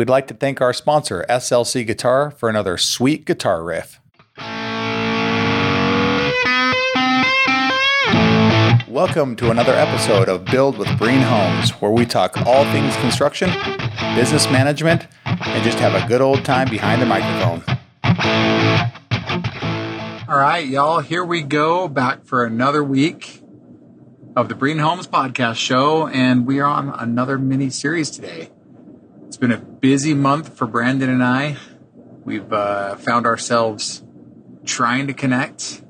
We'd 0.00 0.08
like 0.08 0.28
to 0.28 0.34
thank 0.34 0.62
our 0.62 0.72
sponsor, 0.72 1.26
SLC 1.28 1.86
Guitar, 1.86 2.30
for 2.30 2.48
another 2.48 2.78
sweet 2.78 3.26
guitar 3.26 3.62
riff. 3.62 4.00
Welcome 8.88 9.36
to 9.36 9.50
another 9.50 9.74
episode 9.74 10.30
of 10.30 10.46
Build 10.46 10.78
with 10.78 10.88
Breen 10.96 11.20
Homes, 11.20 11.72
where 11.82 11.90
we 11.90 12.06
talk 12.06 12.34
all 12.46 12.64
things 12.72 12.96
construction, 12.96 13.50
business 14.14 14.50
management, 14.50 15.06
and 15.26 15.62
just 15.62 15.78
have 15.80 15.92
a 15.92 16.08
good 16.08 16.22
old 16.22 16.46
time 16.46 16.70
behind 16.70 17.02
the 17.02 17.06
microphone. 17.06 17.62
All 20.26 20.38
right, 20.38 20.66
y'all, 20.66 21.00
here 21.00 21.26
we 21.26 21.42
go 21.42 21.88
back 21.88 22.24
for 22.24 22.46
another 22.46 22.82
week 22.82 23.42
of 24.34 24.48
the 24.48 24.54
Breen 24.54 24.78
Homes 24.78 25.06
podcast 25.06 25.56
show, 25.56 26.08
and 26.08 26.46
we 26.46 26.58
are 26.58 26.66
on 26.66 26.88
another 26.88 27.36
mini 27.36 27.68
series 27.68 28.08
today. 28.08 28.48
It's 29.30 29.36
been 29.36 29.52
a 29.52 29.58
busy 29.58 30.12
month 30.12 30.56
for 30.56 30.66
Brandon 30.66 31.08
and 31.08 31.22
I. 31.22 31.56
We've 32.24 32.52
uh, 32.52 32.96
found 32.96 33.26
ourselves 33.26 34.02
trying 34.64 35.06
to 35.06 35.12
connect 35.12 35.82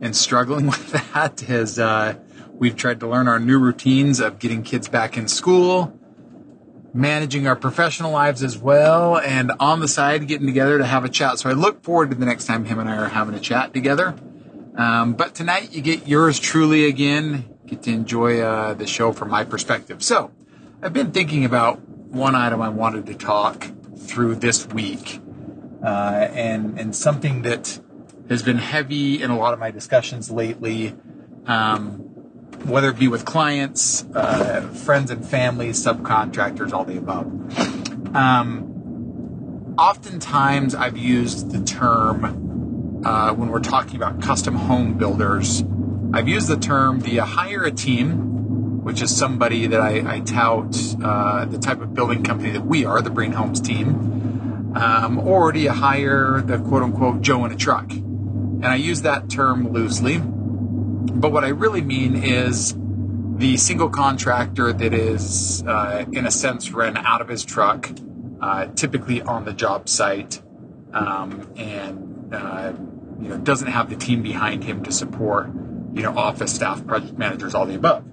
and 0.00 0.16
struggling 0.16 0.66
with 0.68 0.90
that 1.12 1.46
as 1.50 1.78
uh, 1.78 2.14
we've 2.54 2.74
tried 2.74 3.00
to 3.00 3.06
learn 3.06 3.28
our 3.28 3.38
new 3.38 3.58
routines 3.58 4.18
of 4.18 4.38
getting 4.38 4.62
kids 4.62 4.88
back 4.88 5.18
in 5.18 5.28
school, 5.28 5.94
managing 6.94 7.46
our 7.46 7.54
professional 7.54 8.12
lives 8.12 8.42
as 8.42 8.56
well, 8.56 9.18
and 9.18 9.52
on 9.60 9.80
the 9.80 9.88
side 9.88 10.26
getting 10.26 10.46
together 10.46 10.78
to 10.78 10.86
have 10.86 11.04
a 11.04 11.10
chat. 11.10 11.38
So 11.38 11.50
I 11.50 11.52
look 11.52 11.84
forward 11.84 12.08
to 12.12 12.16
the 12.16 12.24
next 12.24 12.46
time 12.46 12.64
him 12.64 12.78
and 12.78 12.88
I 12.88 12.96
are 12.96 13.10
having 13.10 13.34
a 13.34 13.40
chat 13.40 13.74
together. 13.74 14.14
Um, 14.78 15.12
but 15.12 15.34
tonight 15.34 15.70
you 15.72 15.82
get 15.82 16.08
yours 16.08 16.40
truly 16.40 16.86
again. 16.86 17.58
Get 17.66 17.82
to 17.82 17.90
enjoy 17.90 18.40
uh, 18.40 18.72
the 18.72 18.86
show 18.86 19.12
from 19.12 19.28
my 19.28 19.44
perspective. 19.44 20.02
So 20.02 20.30
I've 20.82 20.94
been 20.94 21.12
thinking 21.12 21.44
about 21.44 21.78
one 22.10 22.34
item 22.34 22.60
I 22.60 22.68
wanted 22.68 23.06
to 23.06 23.14
talk 23.14 23.68
through 23.96 24.36
this 24.36 24.66
week, 24.68 25.20
uh, 25.82 26.28
and 26.32 26.78
and 26.78 26.94
something 26.94 27.42
that 27.42 27.80
has 28.28 28.42
been 28.42 28.58
heavy 28.58 29.22
in 29.22 29.30
a 29.30 29.38
lot 29.38 29.52
of 29.54 29.58
my 29.58 29.70
discussions 29.70 30.30
lately. 30.30 30.94
Um, 31.46 32.06
whether 32.64 32.90
it 32.90 32.98
be 32.98 33.08
with 33.08 33.24
clients, 33.24 34.04
uh, 34.14 34.60
friends 34.84 35.10
and 35.10 35.26
family, 35.26 35.70
subcontractors, 35.70 36.72
all 36.72 36.84
the 36.84 36.98
above. 36.98 37.26
Um, 38.14 39.74
oftentimes, 39.78 40.74
I've 40.74 40.98
used 40.98 41.52
the 41.52 41.64
term 41.64 43.02
uh, 43.04 43.32
when 43.32 43.48
we're 43.48 43.60
talking 43.60 43.96
about 43.96 44.20
custom 44.20 44.56
home 44.56 44.98
builders. 44.98 45.64
I've 46.12 46.28
used 46.28 46.48
the 46.48 46.58
term 46.58 47.02
you 47.06 47.22
hire 47.22 47.64
a 47.64 47.70
team, 47.70 48.39
which 48.82 49.02
is 49.02 49.14
somebody 49.14 49.66
that 49.68 49.80
I, 49.80 50.16
I 50.16 50.20
tout 50.20 50.76
uh, 51.02 51.44
the 51.44 51.58
type 51.58 51.80
of 51.80 51.94
building 51.94 52.22
company 52.22 52.50
that 52.52 52.64
we 52.64 52.84
are, 52.84 53.00
the 53.02 53.10
Breen 53.10 53.32
Homes 53.32 53.60
team, 53.60 54.74
um, 54.74 55.18
or 55.18 55.52
do 55.52 55.60
you 55.60 55.70
hire 55.70 56.40
the 56.40 56.58
quote 56.58 56.82
unquote 56.82 57.20
Joe 57.20 57.44
in 57.44 57.52
a 57.52 57.56
truck? 57.56 57.90
And 57.90 58.66
I 58.66 58.76
use 58.76 59.02
that 59.02 59.30
term 59.30 59.72
loosely 59.72 60.20
but 61.00 61.32
what 61.32 61.44
I 61.44 61.48
really 61.48 61.80
mean 61.80 62.16
is 62.16 62.74
the 63.36 63.56
single 63.56 63.88
contractor 63.88 64.72
that 64.72 64.92
is, 64.92 65.62
uh, 65.66 66.04
in 66.12 66.26
a 66.26 66.30
sense, 66.30 66.70
run 66.70 66.96
out 66.96 67.20
of 67.20 67.28
his 67.28 67.44
truck, 67.44 67.90
uh, 68.40 68.66
typically 68.66 69.22
on 69.22 69.44
the 69.44 69.52
job 69.52 69.88
site, 69.88 70.40
um, 70.92 71.50
and 71.56 72.34
uh, 72.34 72.72
you 73.20 73.28
know 73.28 73.38
doesn't 73.38 73.68
have 73.68 73.90
the 73.90 73.96
team 73.96 74.22
behind 74.22 74.64
him 74.64 74.82
to 74.84 74.92
support, 74.92 75.48
you 75.94 76.02
know, 76.02 76.16
office 76.16 76.54
staff, 76.54 76.86
project 76.86 77.16
managers, 77.18 77.54
all 77.54 77.66
the 77.66 77.74
above. 77.74 78.04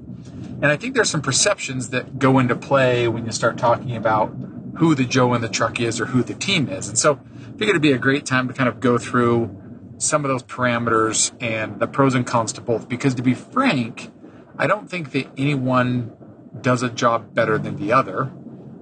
And 0.59 0.71
I 0.71 0.75
think 0.75 0.95
there's 0.95 1.09
some 1.09 1.21
perceptions 1.21 1.89
that 1.89 2.17
go 2.17 2.39
into 2.39 2.55
play 2.55 3.07
when 3.07 3.25
you 3.25 3.31
start 3.31 3.59
talking 3.59 3.95
about 3.95 4.35
who 4.77 4.95
the 4.95 5.05
Joe 5.05 5.35
in 5.35 5.41
the 5.41 5.49
truck 5.49 5.79
is 5.79 6.01
or 6.01 6.07
who 6.07 6.23
the 6.23 6.33
team 6.33 6.67
is. 6.67 6.87
And 6.87 6.97
so 6.97 7.13
I 7.13 7.51
figured 7.51 7.69
it'd 7.69 7.81
be 7.81 7.91
a 7.91 7.99
great 7.99 8.25
time 8.25 8.47
to 8.47 8.55
kind 8.55 8.67
of 8.67 8.79
go 8.79 8.97
through 8.97 9.55
some 9.99 10.25
of 10.25 10.29
those 10.29 10.41
parameters 10.41 11.31
and 11.39 11.79
the 11.79 11.85
pros 11.85 12.15
and 12.15 12.25
cons 12.25 12.53
to 12.53 12.61
both. 12.61 12.89
Because 12.89 13.13
to 13.15 13.21
be 13.21 13.35
frank, 13.35 14.11
I 14.57 14.65
don't 14.65 14.89
think 14.89 15.11
that 15.11 15.27
anyone 15.37 16.15
does 16.59 16.81
a 16.81 16.89
job 16.89 17.35
better 17.35 17.59
than 17.59 17.77
the 17.77 17.93
other. 17.93 18.31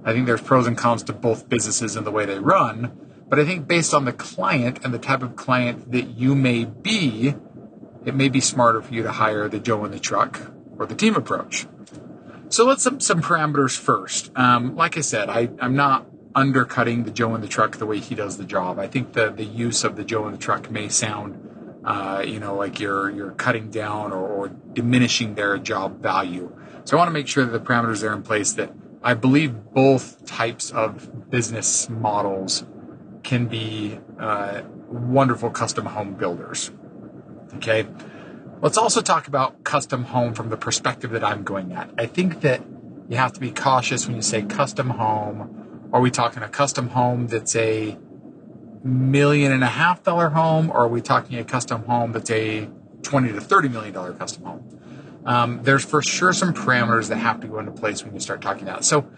I 0.02 0.14
think 0.14 0.24
there's 0.24 0.40
pros 0.40 0.66
and 0.66 0.78
cons 0.78 1.02
to 1.04 1.12
both 1.12 1.46
businesses 1.50 1.94
and 1.94 2.06
the 2.06 2.10
way 2.10 2.24
they 2.24 2.38
run. 2.38 2.98
But 3.28 3.38
I 3.38 3.44
think 3.44 3.68
based 3.68 3.92
on 3.92 4.06
the 4.06 4.14
client 4.14 4.82
and 4.82 4.94
the 4.94 4.98
type 4.98 5.22
of 5.22 5.36
client 5.36 5.92
that 5.92 6.08
you 6.08 6.34
may 6.34 6.64
be, 6.64 7.34
it 8.06 8.14
may 8.14 8.30
be 8.30 8.40
smarter 8.40 8.80
for 8.80 8.94
you 8.94 9.02
to 9.02 9.12
hire 9.12 9.46
the 9.46 9.58
Joe 9.58 9.84
in 9.84 9.90
the 9.90 9.98
truck 9.98 10.52
or 10.78 10.86
the 10.86 10.94
team 10.94 11.14
approach. 11.14 11.66
So 12.48 12.64
let's 12.64 12.82
some, 12.82 13.00
some 13.00 13.22
parameters 13.22 13.76
first. 13.76 14.30
Um, 14.36 14.76
like 14.76 14.96
I 14.96 15.00
said, 15.00 15.28
I, 15.28 15.48
I'm 15.58 15.74
not 15.74 16.06
undercutting 16.34 17.04
the 17.04 17.10
Joe 17.10 17.34
in 17.34 17.40
the 17.40 17.48
truck 17.48 17.78
the 17.78 17.86
way 17.86 17.98
he 17.98 18.14
does 18.14 18.36
the 18.36 18.44
job. 18.44 18.78
I 18.78 18.86
think 18.86 19.14
the 19.14 19.30
the 19.30 19.44
use 19.44 19.84
of 19.84 19.96
the 19.96 20.04
Joe 20.04 20.26
in 20.26 20.32
the 20.32 20.38
truck 20.38 20.70
may 20.70 20.88
sound, 20.88 21.80
uh, 21.84 22.22
you 22.24 22.38
know, 22.38 22.54
like 22.54 22.78
you're 22.78 23.10
you're 23.10 23.32
cutting 23.32 23.70
down 23.70 24.12
or, 24.12 24.26
or 24.26 24.48
diminishing 24.48 25.34
their 25.34 25.58
job 25.58 26.00
value. 26.02 26.54
So 26.84 26.96
I 26.96 27.00
want 27.00 27.08
to 27.08 27.12
make 27.12 27.26
sure 27.26 27.44
that 27.44 27.52
the 27.52 27.64
parameters 27.64 28.08
are 28.08 28.12
in 28.12 28.22
place 28.22 28.52
that 28.52 28.70
I 29.02 29.14
believe 29.14 29.72
both 29.72 30.24
types 30.26 30.70
of 30.70 31.30
business 31.30 31.88
models 31.88 32.64
can 33.22 33.46
be 33.46 33.98
uh, 34.20 34.62
wonderful 34.88 35.50
custom 35.50 35.86
home 35.86 36.14
builders. 36.14 36.70
Okay. 37.54 37.86
Let's 38.60 38.78
also 38.78 39.02
talk 39.02 39.28
about 39.28 39.64
custom 39.64 40.04
home 40.04 40.32
from 40.34 40.48
the 40.48 40.56
perspective 40.56 41.10
that 41.10 41.22
I'm 41.22 41.44
going 41.44 41.72
at. 41.72 41.90
I 41.98 42.06
think 42.06 42.40
that 42.40 42.62
you 43.08 43.16
have 43.16 43.32
to 43.34 43.40
be 43.40 43.50
cautious 43.50 44.06
when 44.06 44.16
you 44.16 44.22
say 44.22 44.42
custom 44.42 44.90
home 44.90 45.56
are 45.92 46.00
we 46.00 46.10
talking 46.10 46.42
a 46.42 46.48
custom 46.48 46.88
home 46.88 47.28
that's 47.28 47.54
a 47.54 47.96
million 48.82 49.52
and 49.52 49.62
a 49.62 49.68
half 49.68 50.02
dollar 50.02 50.30
home, 50.30 50.70
or 50.70 50.78
are 50.78 50.88
we 50.88 51.00
talking 51.00 51.38
a 51.38 51.44
custom 51.44 51.84
home 51.84 52.12
that's 52.12 52.30
a 52.30 52.68
20 53.02 53.32
to 53.32 53.40
30 53.40 53.68
million 53.68 53.94
dollar 53.94 54.12
custom 54.12 54.44
home? 54.44 54.80
Um, 55.24 55.60
there's 55.62 55.84
for 55.84 56.02
sure 56.02 56.32
some 56.32 56.54
parameters 56.54 57.08
that 57.08 57.16
have 57.16 57.40
to 57.40 57.46
go 57.46 57.58
into 57.58 57.72
place 57.72 58.04
when 58.04 58.14
you 58.14 58.20
start 58.20 58.40
talking 58.40 58.64
about. 58.64 58.80
It. 58.80 58.84
So 58.84 59.08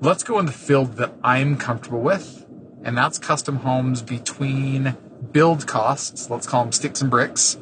let's 0.00 0.22
go 0.22 0.38
in 0.38 0.46
the 0.46 0.52
field 0.52 0.94
that 0.94 1.12
I'm 1.22 1.56
comfortable 1.56 2.00
with, 2.00 2.46
and 2.82 2.96
that's 2.96 3.18
custom 3.18 3.56
homes 3.56 4.02
between 4.02 4.96
build 5.32 5.66
costs, 5.66 6.30
let's 6.30 6.46
call 6.46 6.64
them 6.64 6.72
sticks 6.72 7.00
and 7.00 7.10
bricks, 7.10 7.56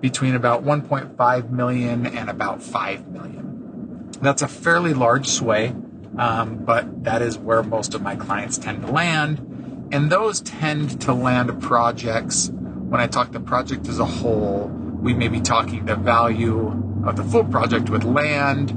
between 0.00 0.34
about 0.34 0.64
1.5 0.64 1.50
million 1.50 2.06
and 2.06 2.30
about 2.30 2.62
5 2.62 3.08
million. 3.08 4.10
That's 4.20 4.42
a 4.42 4.48
fairly 4.48 4.94
large 4.94 5.26
sway. 5.26 5.74
Um, 6.16 6.58
but 6.58 7.04
that 7.04 7.22
is 7.22 7.36
where 7.38 7.62
most 7.62 7.94
of 7.94 8.02
my 8.02 8.16
clients 8.16 8.58
tend 8.58 8.82
to 8.82 8.92
land. 8.92 9.88
And 9.92 10.10
those 10.10 10.40
tend 10.40 11.00
to 11.02 11.12
land 11.12 11.62
projects. 11.62 12.50
When 12.50 13.00
I 13.00 13.06
talk 13.06 13.32
the 13.32 13.40
project 13.40 13.88
as 13.88 13.98
a 13.98 14.04
whole, 14.04 14.68
we 14.68 15.14
may 15.14 15.28
be 15.28 15.40
talking 15.40 15.84
the 15.86 15.96
value 15.96 17.02
of 17.04 17.16
the 17.16 17.24
full 17.24 17.44
project 17.44 17.90
with 17.90 18.04
land 18.04 18.70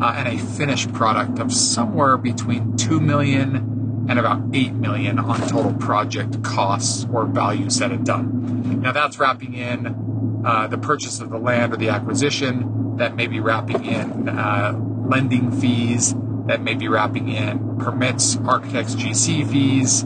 uh, 0.00 0.14
and 0.16 0.28
a 0.28 0.38
finished 0.38 0.92
product 0.92 1.38
of 1.38 1.52
somewhere 1.52 2.16
between 2.16 2.76
2 2.76 3.00
million 3.00 4.06
and 4.08 4.18
about 4.18 4.42
8 4.52 4.74
million 4.74 5.18
on 5.18 5.40
total 5.48 5.72
project 5.74 6.42
costs 6.42 7.06
or 7.12 7.24
value 7.24 7.70
set 7.70 7.90
and 7.90 8.04
done. 8.04 8.80
Now 8.82 8.92
that's 8.92 9.18
wrapping 9.18 9.54
in 9.54 10.03
uh, 10.44 10.66
the 10.66 10.78
purchase 10.78 11.20
of 11.20 11.30
the 11.30 11.38
land 11.38 11.72
or 11.72 11.76
the 11.76 11.88
acquisition, 11.88 12.96
that 12.96 13.16
may 13.16 13.26
be 13.26 13.40
wrapping 13.40 13.84
in 13.84 14.28
uh, 14.28 14.72
lending 15.06 15.50
fees, 15.50 16.14
that 16.46 16.62
may 16.62 16.74
be 16.74 16.88
wrapping 16.88 17.28
in 17.28 17.78
permits, 17.78 18.36
architects, 18.44 18.94
GC 18.94 19.50
fees, 19.50 20.02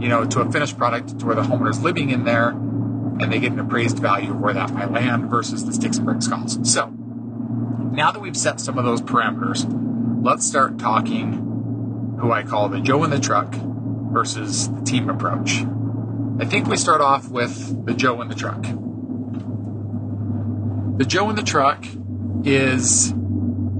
you 0.00 0.08
know, 0.08 0.24
to 0.24 0.40
a 0.40 0.50
finished 0.50 0.78
product 0.78 1.18
to 1.18 1.26
where 1.26 1.34
the 1.34 1.42
homeowner's 1.42 1.82
living 1.82 2.10
in 2.10 2.24
there 2.24 2.50
and 2.50 3.30
they 3.30 3.38
get 3.38 3.52
an 3.52 3.58
appraised 3.58 3.98
value 3.98 4.30
of 4.30 4.40
where 4.40 4.54
that 4.54 4.72
might 4.72 4.90
land 4.90 5.28
versus 5.28 5.66
the 5.66 5.72
sticks 5.72 5.98
and 5.98 6.06
bricks 6.06 6.26
cost. 6.26 6.64
So 6.64 6.86
now 6.86 8.10
that 8.12 8.20
we've 8.20 8.36
set 8.36 8.60
some 8.60 8.78
of 8.78 8.84
those 8.84 9.02
parameters, 9.02 9.66
let's 10.24 10.46
start 10.46 10.78
talking 10.78 12.16
who 12.18 12.32
I 12.32 12.42
call 12.42 12.68
the 12.68 12.80
Joe 12.80 13.04
in 13.04 13.10
the 13.10 13.20
truck 13.20 13.54
versus 13.54 14.70
the 14.70 14.80
team 14.82 15.10
approach. 15.10 15.62
I 16.38 16.46
think 16.46 16.66
we 16.66 16.76
start 16.76 17.00
off 17.00 17.28
with 17.28 17.84
the 17.84 17.92
Joe 17.92 18.22
in 18.22 18.28
the 18.28 18.34
truck. 18.34 18.64
The 21.00 21.06
Joe 21.06 21.30
in 21.30 21.36
the 21.36 21.42
truck 21.42 21.82
is 22.44 23.14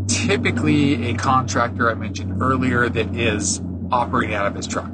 typically 0.08 1.10
a 1.10 1.14
contractor 1.18 1.90
I 1.90 1.92
mentioned 1.92 2.40
earlier 2.40 2.88
that 2.88 3.14
is 3.14 3.60
operating 3.92 4.34
out 4.34 4.46
of 4.46 4.54
his 4.54 4.66
truck. 4.66 4.90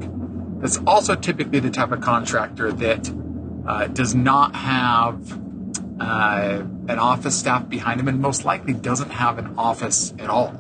That's 0.59 0.81
also 0.89 1.15
typically 1.15 1.61
the 1.61 1.71
type 1.71 1.93
of 1.93 2.01
contractor 2.01 2.73
that 2.73 3.15
uh, 3.65 3.87
does 3.87 4.17
not 4.17 4.57
have 4.57 5.41
uh, 6.01 6.65
an 6.89 6.99
office 6.99 7.39
staff 7.39 7.69
behind 7.69 8.01
him 8.01 8.09
and 8.09 8.21
most 8.21 8.45
likely 8.45 8.73
doesn't 8.73 9.11
have 9.11 9.39
an 9.39 9.55
office 9.57 10.13
at 10.19 10.29
all. 10.29 10.53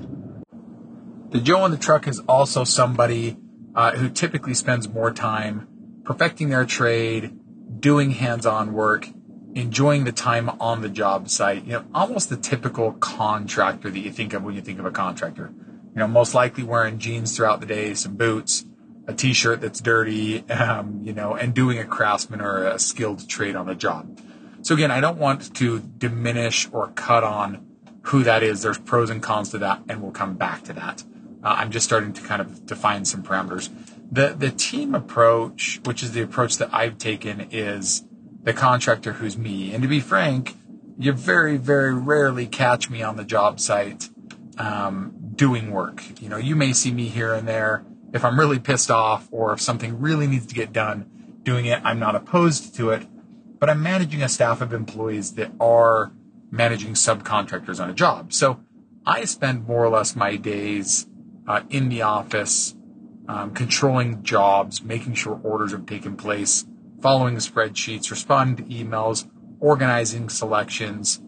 The 1.30 1.40
Joe 1.40 1.64
in 1.64 1.72
the 1.72 1.78
truck 1.78 2.06
is 2.06 2.20
also 2.28 2.62
somebody 2.62 3.38
uh, 3.74 3.90
who 3.96 4.08
typically 4.08 4.54
spends 4.54 4.88
more 4.88 5.10
time 5.10 5.66
perfecting 6.04 6.48
their 6.48 6.64
trade, 6.64 7.36
doing 7.80 8.12
hands 8.12 8.46
on 8.46 8.72
work, 8.72 9.08
enjoying 9.56 10.04
the 10.04 10.12
time 10.12 10.50
on 10.60 10.82
the 10.82 10.88
job 10.88 11.30
site, 11.30 11.64
you 11.64 11.72
know, 11.72 11.84
almost 11.94 12.28
the 12.28 12.36
typical 12.36 12.92
contractor 12.92 13.90
that 13.90 13.98
you 13.98 14.12
think 14.12 14.34
of 14.34 14.44
when 14.44 14.54
you 14.54 14.60
think 14.60 14.78
of 14.78 14.84
a 14.84 14.90
contractor. 14.90 15.50
You 15.94 16.00
know, 16.00 16.06
most 16.06 16.34
likely 16.34 16.62
wearing 16.62 16.98
jeans 16.98 17.34
throughout 17.34 17.60
the 17.60 17.66
day, 17.66 17.94
some 17.94 18.16
boots, 18.16 18.66
a 19.06 19.14
t-shirt 19.14 19.62
that's 19.62 19.80
dirty, 19.80 20.48
um, 20.50 21.00
you 21.02 21.14
know, 21.14 21.34
and 21.34 21.54
doing 21.54 21.78
a 21.78 21.86
craftsman 21.86 22.42
or 22.42 22.66
a 22.66 22.78
skilled 22.78 23.26
trade 23.30 23.56
on 23.56 23.66
the 23.66 23.74
job. 23.74 24.20
So 24.60 24.74
again, 24.74 24.90
I 24.90 25.00
don't 25.00 25.16
want 25.16 25.54
to 25.54 25.80
diminish 25.80 26.68
or 26.70 26.88
cut 26.88 27.24
on 27.24 27.66
who 28.02 28.24
that 28.24 28.42
is. 28.42 28.60
There's 28.60 28.78
pros 28.78 29.08
and 29.08 29.22
cons 29.22 29.50
to 29.50 29.58
that, 29.58 29.80
and 29.88 30.02
we'll 30.02 30.12
come 30.12 30.34
back 30.34 30.64
to 30.64 30.74
that. 30.74 31.02
Uh, 31.42 31.54
I'm 31.58 31.70
just 31.70 31.86
starting 31.86 32.12
to 32.12 32.20
kind 32.20 32.42
of 32.42 32.66
define 32.66 33.06
some 33.06 33.22
parameters. 33.22 33.70
The 34.12 34.34
the 34.38 34.50
team 34.50 34.94
approach, 34.94 35.80
which 35.84 36.02
is 36.02 36.12
the 36.12 36.20
approach 36.20 36.58
that 36.58 36.68
I've 36.74 36.98
taken, 36.98 37.48
is 37.50 38.04
the 38.46 38.54
contractor 38.54 39.14
who's 39.14 39.36
me. 39.36 39.74
And 39.74 39.82
to 39.82 39.88
be 39.88 39.98
frank, 39.98 40.56
you 40.96 41.12
very, 41.12 41.56
very 41.56 41.92
rarely 41.92 42.46
catch 42.46 42.88
me 42.88 43.02
on 43.02 43.16
the 43.16 43.24
job 43.24 43.58
site 43.58 44.08
um, 44.56 45.32
doing 45.34 45.72
work. 45.72 46.04
You 46.22 46.28
know, 46.28 46.36
you 46.36 46.54
may 46.54 46.72
see 46.72 46.92
me 46.92 47.08
here 47.08 47.34
and 47.34 47.46
there 47.46 47.84
if 48.12 48.24
I'm 48.24 48.38
really 48.38 48.60
pissed 48.60 48.88
off 48.88 49.28
or 49.32 49.52
if 49.52 49.60
something 49.60 50.00
really 50.00 50.28
needs 50.28 50.46
to 50.46 50.54
get 50.54 50.72
done. 50.72 51.10
Doing 51.42 51.66
it, 51.66 51.80
I'm 51.82 51.98
not 51.98 52.14
opposed 52.14 52.76
to 52.76 52.90
it, 52.90 53.06
but 53.58 53.68
I'm 53.68 53.82
managing 53.82 54.22
a 54.22 54.28
staff 54.28 54.60
of 54.60 54.72
employees 54.72 55.34
that 55.34 55.50
are 55.60 56.12
managing 56.50 56.94
subcontractors 56.94 57.80
on 57.80 57.90
a 57.90 57.94
job. 57.94 58.32
So 58.32 58.60
I 59.04 59.24
spend 59.24 59.66
more 59.66 59.84
or 59.84 59.88
less 59.88 60.14
my 60.14 60.36
days 60.36 61.06
uh, 61.48 61.62
in 61.68 61.88
the 61.88 62.02
office, 62.02 62.76
um, 63.28 63.54
controlling 63.54 64.22
jobs, 64.22 64.82
making 64.82 65.14
sure 65.14 65.40
orders 65.42 65.72
have 65.72 65.86
taken 65.86 66.16
place, 66.16 66.64
following 67.00 67.36
spreadsheets, 67.36 68.10
responding 68.10 68.56
to 68.56 68.74
emails, 68.74 69.28
organizing 69.60 70.28
selections, 70.28 71.20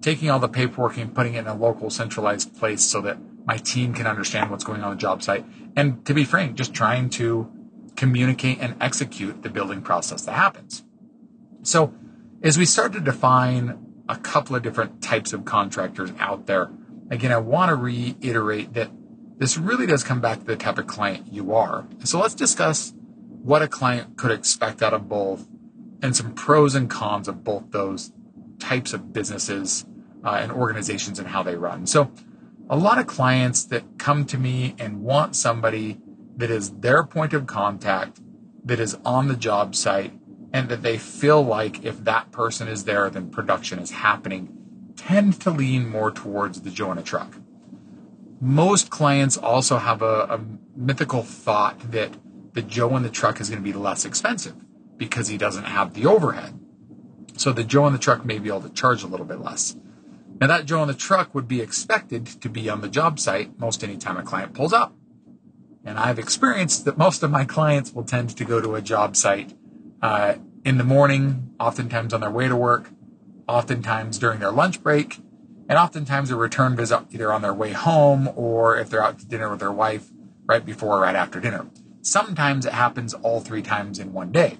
taking 0.00 0.30
all 0.30 0.38
the 0.38 0.48
paperwork 0.48 0.96
and 0.96 1.14
putting 1.14 1.34
it 1.34 1.40
in 1.40 1.46
a 1.46 1.54
local 1.54 1.90
centralized 1.90 2.56
place 2.56 2.82
so 2.82 3.00
that 3.00 3.18
my 3.44 3.56
team 3.56 3.94
can 3.94 4.06
understand 4.06 4.50
what's 4.50 4.64
going 4.64 4.82
on 4.82 4.90
the 4.90 4.96
job 4.96 5.22
site. 5.22 5.44
And 5.76 6.04
to 6.06 6.14
be 6.14 6.24
frank, 6.24 6.56
just 6.56 6.74
trying 6.74 7.10
to 7.10 7.50
communicate 7.96 8.58
and 8.60 8.76
execute 8.80 9.42
the 9.42 9.48
building 9.48 9.82
process 9.82 10.22
that 10.22 10.32
happens. 10.32 10.84
So 11.62 11.94
as 12.42 12.58
we 12.58 12.66
start 12.66 12.92
to 12.92 13.00
define 13.00 13.78
a 14.08 14.16
couple 14.16 14.54
of 14.54 14.62
different 14.62 15.02
types 15.02 15.32
of 15.32 15.44
contractors 15.44 16.12
out 16.18 16.46
there, 16.46 16.70
again, 17.10 17.32
I 17.32 17.38
want 17.38 17.70
to 17.70 17.76
reiterate 17.76 18.74
that 18.74 18.90
this 19.38 19.56
really 19.58 19.86
does 19.86 20.02
come 20.02 20.20
back 20.20 20.40
to 20.40 20.44
the 20.44 20.56
type 20.56 20.78
of 20.78 20.86
client 20.86 21.32
you 21.32 21.54
are. 21.54 21.86
So 22.04 22.20
let's 22.20 22.34
discuss 22.34 22.94
what 23.46 23.62
a 23.62 23.68
client 23.68 24.16
could 24.16 24.32
expect 24.32 24.82
out 24.82 24.92
of 24.92 25.08
both 25.08 25.46
and 26.02 26.16
some 26.16 26.34
pros 26.34 26.74
and 26.74 26.90
cons 26.90 27.28
of 27.28 27.44
both 27.44 27.70
those 27.70 28.12
types 28.58 28.92
of 28.92 29.12
businesses 29.12 29.86
uh, 30.24 30.30
and 30.30 30.50
organizations 30.50 31.20
and 31.20 31.28
how 31.28 31.44
they 31.44 31.54
run. 31.54 31.86
So, 31.86 32.10
a 32.68 32.76
lot 32.76 32.98
of 32.98 33.06
clients 33.06 33.62
that 33.66 33.84
come 33.98 34.24
to 34.26 34.36
me 34.36 34.74
and 34.80 35.00
want 35.02 35.36
somebody 35.36 36.00
that 36.36 36.50
is 36.50 36.72
their 36.72 37.04
point 37.04 37.32
of 37.32 37.46
contact, 37.46 38.20
that 38.64 38.80
is 38.80 38.98
on 39.04 39.28
the 39.28 39.36
job 39.36 39.76
site, 39.76 40.12
and 40.52 40.68
that 40.68 40.82
they 40.82 40.98
feel 40.98 41.40
like 41.40 41.84
if 41.84 42.02
that 42.02 42.32
person 42.32 42.66
is 42.66 42.82
there, 42.82 43.08
then 43.08 43.30
production 43.30 43.78
is 43.78 43.92
happening, 43.92 44.92
tend 44.96 45.40
to 45.42 45.52
lean 45.52 45.88
more 45.88 46.10
towards 46.10 46.62
the 46.62 46.70
Joe 46.70 46.90
in 46.90 46.98
a 46.98 47.02
truck. 47.02 47.36
Most 48.40 48.90
clients 48.90 49.36
also 49.36 49.78
have 49.78 50.02
a, 50.02 50.22
a 50.24 50.40
mythical 50.74 51.22
thought 51.22 51.92
that 51.92 52.10
the 52.56 52.62
Joe 52.62 52.96
in 52.96 53.02
the 53.02 53.10
truck 53.10 53.38
is 53.38 53.50
going 53.50 53.62
to 53.62 53.64
be 53.64 53.74
less 53.74 54.06
expensive 54.06 54.54
because 54.96 55.28
he 55.28 55.36
doesn't 55.36 55.64
have 55.64 55.92
the 55.92 56.06
overhead. 56.06 56.58
So 57.36 57.52
the 57.52 57.62
Joe 57.62 57.86
in 57.86 57.92
the 57.92 57.98
truck 57.98 58.24
may 58.24 58.38
be 58.38 58.48
able 58.48 58.62
to 58.62 58.70
charge 58.70 59.02
a 59.02 59.06
little 59.06 59.26
bit 59.26 59.40
less. 59.40 59.76
Now 60.40 60.46
that 60.46 60.64
Joe 60.64 60.80
in 60.80 60.88
the 60.88 60.94
truck 60.94 61.34
would 61.34 61.46
be 61.46 61.60
expected 61.60 62.24
to 62.26 62.48
be 62.48 62.70
on 62.70 62.80
the 62.80 62.88
job 62.88 63.20
site 63.20 63.58
most 63.60 63.84
anytime 63.84 64.16
a 64.16 64.22
client 64.22 64.54
pulls 64.54 64.72
up. 64.72 64.94
And 65.84 65.98
I've 65.98 66.18
experienced 66.18 66.86
that 66.86 66.96
most 66.96 67.22
of 67.22 67.30
my 67.30 67.44
clients 67.44 67.92
will 67.92 68.04
tend 68.04 68.30
to 68.30 68.44
go 68.46 68.62
to 68.62 68.74
a 68.74 68.80
job 68.80 69.16
site 69.16 69.52
uh, 70.00 70.36
in 70.64 70.78
the 70.78 70.84
morning, 70.84 71.54
oftentimes 71.60 72.14
on 72.14 72.22
their 72.22 72.30
way 72.30 72.48
to 72.48 72.56
work, 72.56 72.88
oftentimes 73.46 74.18
during 74.18 74.40
their 74.40 74.50
lunch 74.50 74.82
break, 74.82 75.18
and 75.68 75.78
oftentimes 75.78 76.30
a 76.30 76.36
return 76.36 76.74
visit 76.74 77.02
either 77.10 77.30
on 77.30 77.42
their 77.42 77.54
way 77.54 77.72
home 77.72 78.30
or 78.34 78.78
if 78.78 78.88
they're 78.88 79.04
out 79.04 79.18
to 79.18 79.26
dinner 79.26 79.50
with 79.50 79.60
their 79.60 79.70
wife 79.70 80.10
right 80.46 80.64
before 80.64 80.96
or 80.96 81.02
right 81.02 81.14
after 81.14 81.38
dinner. 81.38 81.66
Sometimes 82.06 82.64
it 82.64 82.72
happens 82.72 83.14
all 83.14 83.40
three 83.40 83.62
times 83.62 83.98
in 83.98 84.12
one 84.12 84.30
day. 84.30 84.58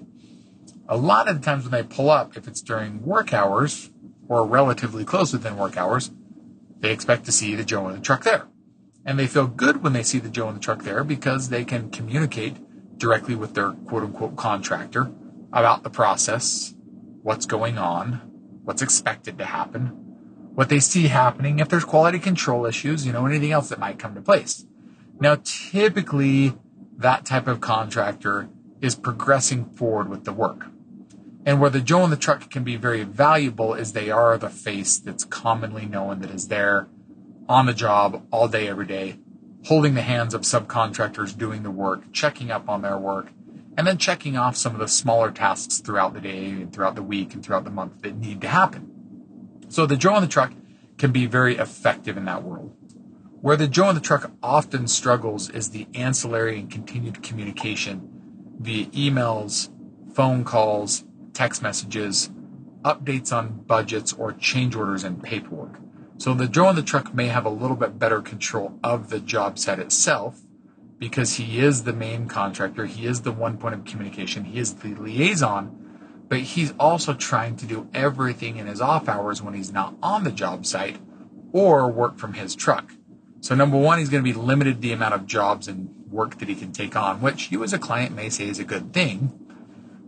A 0.89 0.97
lot 0.97 1.29
of 1.29 1.39
the 1.39 1.45
times 1.45 1.63
when 1.63 1.71
they 1.71 1.81
pull 1.81 2.09
up, 2.09 2.35
if 2.35 2.45
it's 2.45 2.61
during 2.61 3.05
work 3.05 3.33
hours 3.33 3.89
or 4.27 4.45
relatively 4.45 5.05
close 5.05 5.31
within 5.31 5.55
work 5.55 5.77
hours, 5.77 6.11
they 6.81 6.91
expect 6.91 7.23
to 7.23 7.31
see 7.31 7.55
the 7.55 7.63
Joe 7.63 7.87
in 7.87 7.95
the 7.95 8.01
truck 8.01 8.25
there. 8.25 8.47
And 9.05 9.17
they 9.17 9.27
feel 9.27 9.47
good 9.47 9.81
when 9.81 9.93
they 9.93 10.03
see 10.03 10.19
the 10.19 10.27
Joe 10.27 10.49
in 10.49 10.55
the 10.55 10.59
truck 10.59 10.83
there 10.83 11.05
because 11.05 11.47
they 11.47 11.63
can 11.63 11.89
communicate 11.89 12.57
directly 12.97 13.35
with 13.35 13.53
their 13.53 13.71
quote 13.71 14.03
unquote 14.03 14.35
contractor 14.35 15.09
about 15.53 15.83
the 15.83 15.89
process, 15.89 16.75
what's 17.23 17.45
going 17.45 17.77
on, 17.77 18.59
what's 18.65 18.81
expected 18.81 19.37
to 19.37 19.45
happen, 19.45 19.85
what 20.53 20.67
they 20.67 20.81
see 20.81 21.07
happening, 21.07 21.59
if 21.59 21.69
there's 21.69 21.85
quality 21.85 22.19
control 22.19 22.65
issues, 22.65 23.07
you 23.07 23.13
know, 23.13 23.25
anything 23.25 23.53
else 23.53 23.69
that 23.69 23.79
might 23.79 23.97
come 23.97 24.15
to 24.15 24.21
place. 24.21 24.65
Now, 25.21 25.37
typically, 25.45 26.53
that 26.97 27.25
type 27.25 27.47
of 27.47 27.61
contractor 27.61 28.49
is 28.81 28.95
progressing 28.95 29.65
forward 29.65 30.09
with 30.09 30.25
the 30.25 30.33
work. 30.33 30.67
And 31.45 31.61
where 31.61 31.69
the 31.69 31.79
Joe 31.79 32.03
in 32.03 32.09
the 32.09 32.17
truck 32.17 32.49
can 32.49 32.63
be 32.63 32.75
very 32.75 33.03
valuable 33.03 33.73
is 33.73 33.93
they 33.93 34.11
are 34.11 34.37
the 34.37 34.49
face 34.49 34.97
that's 34.97 35.23
commonly 35.23 35.85
known 35.85 36.19
that 36.19 36.31
is 36.31 36.49
there 36.49 36.89
on 37.47 37.65
the 37.65 37.73
job 37.73 38.25
all 38.31 38.47
day, 38.47 38.67
every 38.67 38.85
day, 38.85 39.19
holding 39.65 39.93
the 39.93 40.01
hands 40.01 40.33
of 40.33 40.41
subcontractors 40.41 41.37
doing 41.37 41.63
the 41.63 41.71
work, 41.71 42.11
checking 42.11 42.51
up 42.51 42.67
on 42.67 42.81
their 42.81 42.97
work, 42.97 43.31
and 43.77 43.85
then 43.85 43.97
checking 43.97 44.35
off 44.35 44.57
some 44.57 44.73
of 44.73 44.79
the 44.79 44.87
smaller 44.87 45.31
tasks 45.31 45.79
throughout 45.79 46.13
the 46.13 46.19
day 46.19 46.47
and 46.47 46.73
throughout 46.73 46.95
the 46.95 47.03
week 47.03 47.33
and 47.33 47.45
throughout 47.45 47.63
the 47.63 47.69
month 47.69 48.01
that 48.01 48.17
need 48.17 48.41
to 48.41 48.47
happen. 48.47 48.91
So 49.69 49.85
the 49.85 49.95
Joe 49.95 50.15
on 50.15 50.21
the 50.21 50.27
truck 50.27 50.51
can 50.97 51.11
be 51.11 51.27
very 51.27 51.57
effective 51.57 52.17
in 52.17 52.25
that 52.25 52.43
world. 52.43 52.75
Where 53.39 53.55
the 53.55 53.67
Joe 53.67 53.85
on 53.85 53.95
the 53.95 54.01
truck 54.01 54.31
often 54.41 54.87
struggles 54.87 55.51
is 55.51 55.69
the 55.69 55.87
ancillary 55.93 56.59
and 56.59 56.71
continued 56.71 57.21
communication 57.21 58.09
via 58.59 58.87
emails, 58.87 59.69
phone 60.13 60.43
calls, 60.43 61.05
text 61.33 61.61
messages, 61.61 62.31
updates 62.81 63.31
on 63.31 63.63
budgets, 63.67 64.11
or 64.11 64.33
change 64.33 64.75
orders 64.75 65.03
and 65.03 65.21
paperwork. 65.21 65.79
So 66.17 66.33
the 66.33 66.47
Joe 66.47 66.65
on 66.65 66.75
the 66.75 66.81
truck 66.81 67.13
may 67.13 67.27
have 67.27 67.45
a 67.45 67.49
little 67.49 67.75
bit 67.75 67.99
better 67.99 68.21
control 68.21 68.79
of 68.83 69.11
the 69.11 69.19
job 69.19 69.59
site 69.59 69.77
itself 69.77 70.41
because 70.97 71.35
he 71.35 71.59
is 71.59 71.83
the 71.83 71.93
main 71.93 72.27
contractor, 72.27 72.87
he 72.87 73.05
is 73.05 73.21
the 73.21 73.31
one 73.31 73.59
point 73.59 73.75
of 73.75 73.85
communication, 73.85 74.45
he 74.45 74.57
is 74.59 74.73
the 74.73 74.95
liaison, 74.95 76.25
but 76.27 76.39
he's 76.39 76.73
also 76.79 77.13
trying 77.13 77.55
to 77.57 77.67
do 77.67 77.87
everything 77.93 78.57
in 78.57 78.65
his 78.65 78.81
off 78.81 79.07
hours 79.07 79.43
when 79.43 79.53
he's 79.53 79.71
not 79.71 79.93
on 80.01 80.23
the 80.23 80.31
job 80.31 80.65
site 80.65 80.97
or 81.53 81.91
work 81.91 82.17
from 82.17 82.33
his 82.33 82.55
truck. 82.55 82.93
So 83.47 83.55
number 83.55 83.77
one, 83.77 83.99
he's 83.99 84.09
going 84.09 84.21
to 84.21 84.29
be 84.29 84.37
limited 84.37 84.81
the 84.81 84.91
amount 84.91 85.13
of 85.13 85.25
jobs 85.25 85.69
and 85.69 85.87
work 86.11 86.39
that 86.39 86.49
he 86.49 86.55
can 86.55 86.73
take 86.73 86.97
on, 86.97 87.21
which 87.21 87.49
you 87.49 87.63
as 87.63 87.71
a 87.71 87.79
client 87.79 88.13
may 88.13 88.27
say 88.27 88.49
is 88.49 88.59
a 88.59 88.65
good 88.65 88.91
thing, 88.91 89.31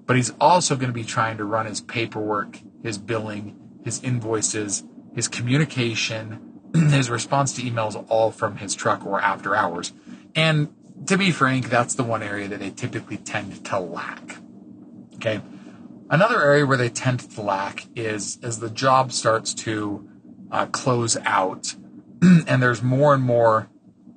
but 0.06 0.18
he's 0.18 0.34
also 0.42 0.76
going 0.76 0.90
to 0.90 0.94
be 0.94 1.06
trying 1.06 1.38
to 1.38 1.46
run 1.46 1.66
his 1.66 1.80
paperwork, 1.80 2.60
his 2.84 2.98
billing, 2.98 3.58
his 3.86 4.04
invoices, 4.04 4.84
his 5.16 5.30
communication, 5.30 6.60
his 6.74 7.10
response 7.10 7.54
to 7.54 7.62
emails 7.62 8.06
all 8.10 8.30
from 8.30 8.58
his 8.58 8.76
truck 8.76 9.06
or 9.06 9.22
after 9.22 9.56
hours. 9.56 9.94
And 10.36 10.76
to 11.06 11.18
be 11.18 11.32
frank, 11.32 11.70
that's 11.70 11.96
the 11.96 12.04
one 12.04 12.22
area 12.22 12.50
that 12.50 12.60
they 12.60 12.72
typically 12.72 13.16
tend 13.16 13.64
to 13.68 13.80
lack. 13.80 14.36
Okay. 15.16 15.40
Another 16.10 16.44
area 16.44 16.66
where 16.66 16.76
they 16.76 16.90
tend 16.90 17.22
to 17.22 17.42
lack 17.42 17.88
is 17.96 18.38
as 18.44 18.60
the 18.60 18.70
job 18.70 19.14
starts 19.14 19.54
to 19.54 20.10
uh, 20.52 20.66
close 20.66 21.16
out 21.24 21.76
and 22.48 22.62
there's 22.62 22.82
more 22.82 23.14
and 23.14 23.24
more 23.24 23.70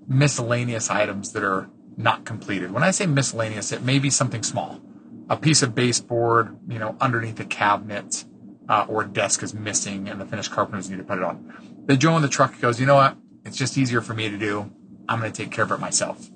miscellaneous 0.08 0.90
items 0.90 1.32
that 1.32 1.44
are 1.44 1.70
not 1.96 2.24
completed. 2.24 2.72
When 2.72 2.82
I 2.82 2.90
say 2.90 3.06
miscellaneous, 3.06 3.72
it 3.72 3.82
may 3.82 3.98
be 3.98 4.10
something 4.10 4.42
small. 4.42 4.80
A 5.28 5.36
piece 5.36 5.62
of 5.62 5.74
baseboard, 5.74 6.58
you 6.68 6.78
know, 6.78 6.96
underneath 7.00 7.38
a 7.40 7.44
cabinet 7.44 8.24
uh, 8.68 8.86
or 8.88 9.02
a 9.02 9.08
desk 9.08 9.42
is 9.42 9.54
missing 9.54 10.08
and 10.08 10.20
the 10.20 10.26
finished 10.26 10.50
carpenters 10.50 10.90
need 10.90 10.96
to 10.96 11.04
put 11.04 11.18
it 11.18 11.24
on. 11.24 11.84
The 11.86 11.96
Joe 11.96 12.16
in 12.16 12.22
the 12.22 12.28
truck 12.28 12.60
goes, 12.60 12.80
you 12.80 12.86
know 12.86 12.96
what? 12.96 13.16
It's 13.44 13.56
just 13.56 13.76
easier 13.76 14.00
for 14.00 14.14
me 14.14 14.28
to 14.28 14.38
do. 14.38 14.70
I'm 15.08 15.20
going 15.20 15.32
to 15.32 15.42
take 15.42 15.52
care 15.52 15.64
of 15.64 15.72
it 15.72 15.80
myself. 15.80 16.30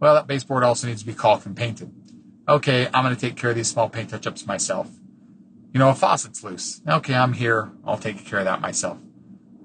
Well, 0.00 0.14
that 0.14 0.26
baseboard 0.26 0.64
also 0.64 0.86
needs 0.86 1.00
to 1.00 1.06
be 1.06 1.14
caulked 1.14 1.46
and 1.46 1.56
painted. 1.56 1.92
Okay, 2.48 2.88
I'm 2.92 3.04
going 3.04 3.14
to 3.14 3.20
take 3.20 3.36
care 3.36 3.50
of 3.50 3.56
these 3.56 3.68
small 3.68 3.88
paint 3.88 4.10
touch-ups 4.10 4.46
myself. 4.46 4.90
You 5.72 5.80
know, 5.80 5.88
a 5.88 5.94
faucet's 5.94 6.44
loose. 6.44 6.80
Okay, 6.86 7.14
I'm 7.14 7.32
here. 7.32 7.72
I'll 7.84 7.98
take 7.98 8.24
care 8.24 8.38
of 8.38 8.44
that 8.44 8.60
myself. 8.60 8.98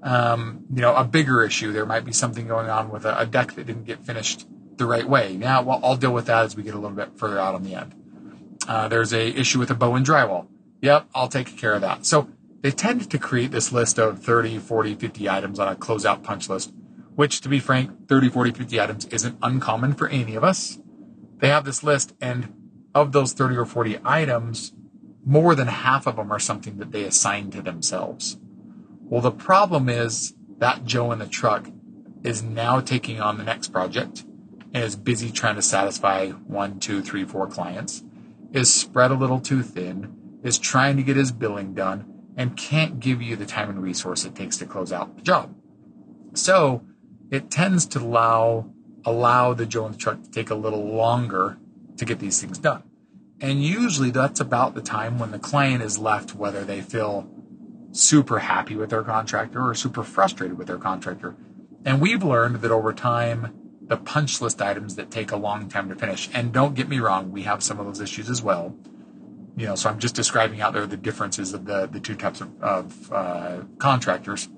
Um, 0.02 0.64
you 0.72 0.80
know, 0.80 0.94
a 0.94 1.04
bigger 1.04 1.44
issue. 1.44 1.72
There 1.72 1.84
might 1.84 2.04
be 2.04 2.12
something 2.12 2.46
going 2.46 2.70
on 2.70 2.90
with 2.90 3.04
a, 3.04 3.20
a 3.20 3.26
deck 3.26 3.52
that 3.52 3.66
didn't 3.66 3.84
get 3.84 4.04
finished 4.04 4.46
the 4.76 4.86
right 4.86 5.06
way. 5.06 5.36
Now, 5.36 5.62
well, 5.62 5.80
I'll 5.82 5.96
deal 5.96 6.12
with 6.12 6.26
that 6.26 6.44
as 6.44 6.56
we 6.56 6.62
get 6.62 6.74
a 6.74 6.78
little 6.78 6.96
bit 6.96 7.18
further 7.18 7.38
out 7.38 7.54
on 7.54 7.64
the 7.64 7.74
end. 7.74 7.94
Uh, 8.66 8.88
there's 8.88 9.12
a 9.12 9.28
issue 9.28 9.58
with 9.58 9.70
a 9.70 9.74
Bowen 9.74 10.04
drywall. 10.04 10.46
Yep, 10.80 11.08
I'll 11.14 11.28
take 11.28 11.56
care 11.58 11.74
of 11.74 11.82
that. 11.82 12.06
So 12.06 12.30
they 12.62 12.70
tend 12.70 13.10
to 13.10 13.18
create 13.18 13.50
this 13.50 13.72
list 13.72 13.98
of 13.98 14.22
30, 14.22 14.58
40, 14.58 14.94
50 14.94 15.28
items 15.28 15.58
on 15.58 15.68
a 15.68 15.76
closeout 15.76 16.22
punch 16.22 16.48
list 16.48 16.72
which 17.20 17.42
to 17.42 17.50
be 17.50 17.58
frank, 17.58 18.08
30, 18.08 18.30
40, 18.30 18.52
50 18.52 18.80
items 18.80 19.04
isn't 19.08 19.36
uncommon 19.42 19.92
for 19.92 20.08
any 20.08 20.34
of 20.36 20.42
us. 20.42 20.78
they 21.40 21.48
have 21.48 21.66
this 21.66 21.82
list, 21.82 22.14
and 22.18 22.50
of 22.94 23.12
those 23.12 23.34
30 23.34 23.56
or 23.56 23.66
40 23.66 23.98
items, 24.06 24.72
more 25.22 25.54
than 25.54 25.68
half 25.68 26.06
of 26.06 26.16
them 26.16 26.32
are 26.32 26.38
something 26.38 26.78
that 26.78 26.92
they 26.92 27.04
assign 27.04 27.50
to 27.50 27.60
themselves. 27.60 28.38
Well, 29.10 29.20
the 29.20 29.32
problem 29.32 29.88
is 29.88 30.34
that 30.58 30.84
Joe 30.84 31.10
in 31.10 31.18
the 31.18 31.26
truck 31.26 31.66
is 32.22 32.44
now 32.44 32.78
taking 32.78 33.20
on 33.20 33.38
the 33.38 33.44
next 33.44 33.72
project 33.72 34.22
and 34.72 34.84
is 34.84 34.94
busy 34.94 35.32
trying 35.32 35.56
to 35.56 35.62
satisfy 35.62 36.28
one, 36.28 36.78
two, 36.78 37.02
three, 37.02 37.24
four 37.24 37.48
clients, 37.48 38.04
is 38.52 38.72
spread 38.72 39.10
a 39.10 39.14
little 39.14 39.40
too 39.40 39.64
thin, 39.64 40.38
is 40.44 40.60
trying 40.60 40.96
to 40.96 41.02
get 41.02 41.16
his 41.16 41.32
billing 41.32 41.74
done, 41.74 42.04
and 42.36 42.56
can't 42.56 43.00
give 43.00 43.20
you 43.20 43.34
the 43.34 43.46
time 43.46 43.68
and 43.68 43.82
resource 43.82 44.24
it 44.24 44.36
takes 44.36 44.58
to 44.58 44.64
close 44.64 44.92
out 44.92 45.16
the 45.16 45.22
job. 45.22 45.52
So 46.34 46.84
it 47.32 47.50
tends 47.50 47.86
to 47.86 47.98
allow 47.98 48.70
allow 49.04 49.54
the 49.54 49.66
Joe 49.66 49.86
in 49.86 49.92
the 49.92 49.98
truck 49.98 50.22
to 50.22 50.30
take 50.30 50.50
a 50.50 50.54
little 50.54 50.94
longer 50.94 51.58
to 51.96 52.04
get 52.04 52.20
these 52.20 52.40
things 52.40 52.58
done. 52.58 52.84
And 53.40 53.64
usually 53.64 54.10
that's 54.12 54.38
about 54.38 54.74
the 54.76 54.82
time 54.82 55.18
when 55.18 55.32
the 55.32 55.38
client 55.40 55.82
is 55.82 55.98
left 55.98 56.36
whether 56.36 56.64
they 56.64 56.80
feel 56.80 57.28
super 57.92 58.40
happy 58.40 58.76
with 58.76 58.90
their 58.90 59.02
contractor 59.02 59.68
or 59.68 59.74
super 59.74 60.02
frustrated 60.02 60.56
with 60.56 60.68
their 60.68 60.78
contractor. 60.78 61.34
And 61.84 62.00
we've 62.00 62.22
learned 62.22 62.56
that 62.56 62.70
over 62.70 62.92
time, 62.92 63.78
the 63.82 63.96
punch 63.96 64.40
list 64.40 64.62
items 64.62 64.96
that 64.96 65.10
take 65.10 65.32
a 65.32 65.36
long 65.36 65.68
time 65.68 65.88
to 65.88 65.96
finish, 65.96 66.28
and 66.32 66.52
don't 66.52 66.74
get 66.74 66.88
me 66.88 67.00
wrong, 67.00 67.32
we 67.32 67.42
have 67.42 67.62
some 67.62 67.80
of 67.80 67.86
those 67.86 68.00
issues 68.00 68.30
as 68.30 68.42
well. 68.42 68.76
You 69.56 69.66
know, 69.66 69.74
so 69.74 69.90
I'm 69.90 69.98
just 69.98 70.14
describing 70.14 70.60
out 70.60 70.72
there 70.72 70.86
the 70.86 70.96
differences 70.96 71.52
of 71.52 71.64
the, 71.64 71.86
the 71.86 71.98
two 71.98 72.14
types 72.14 72.40
of, 72.40 72.62
of 72.62 73.12
uh, 73.12 73.62
contractors. 73.78 74.48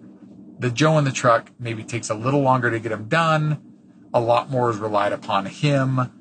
The 0.59 0.71
Joe 0.71 0.99
in 0.99 1.05
the 1.05 1.12
truck 1.12 1.51
maybe 1.59 1.83
takes 1.83 2.11
a 2.11 2.15
little 2.15 2.43
longer 2.43 2.71
to 2.71 2.79
get 2.79 2.91
them 2.91 3.09
done. 3.09 3.62
A 4.12 4.21
lot 4.21 4.51
more 4.51 4.71
is 4.71 4.77
relied 4.77 5.12
upon 5.12 5.47
him. 5.47 6.12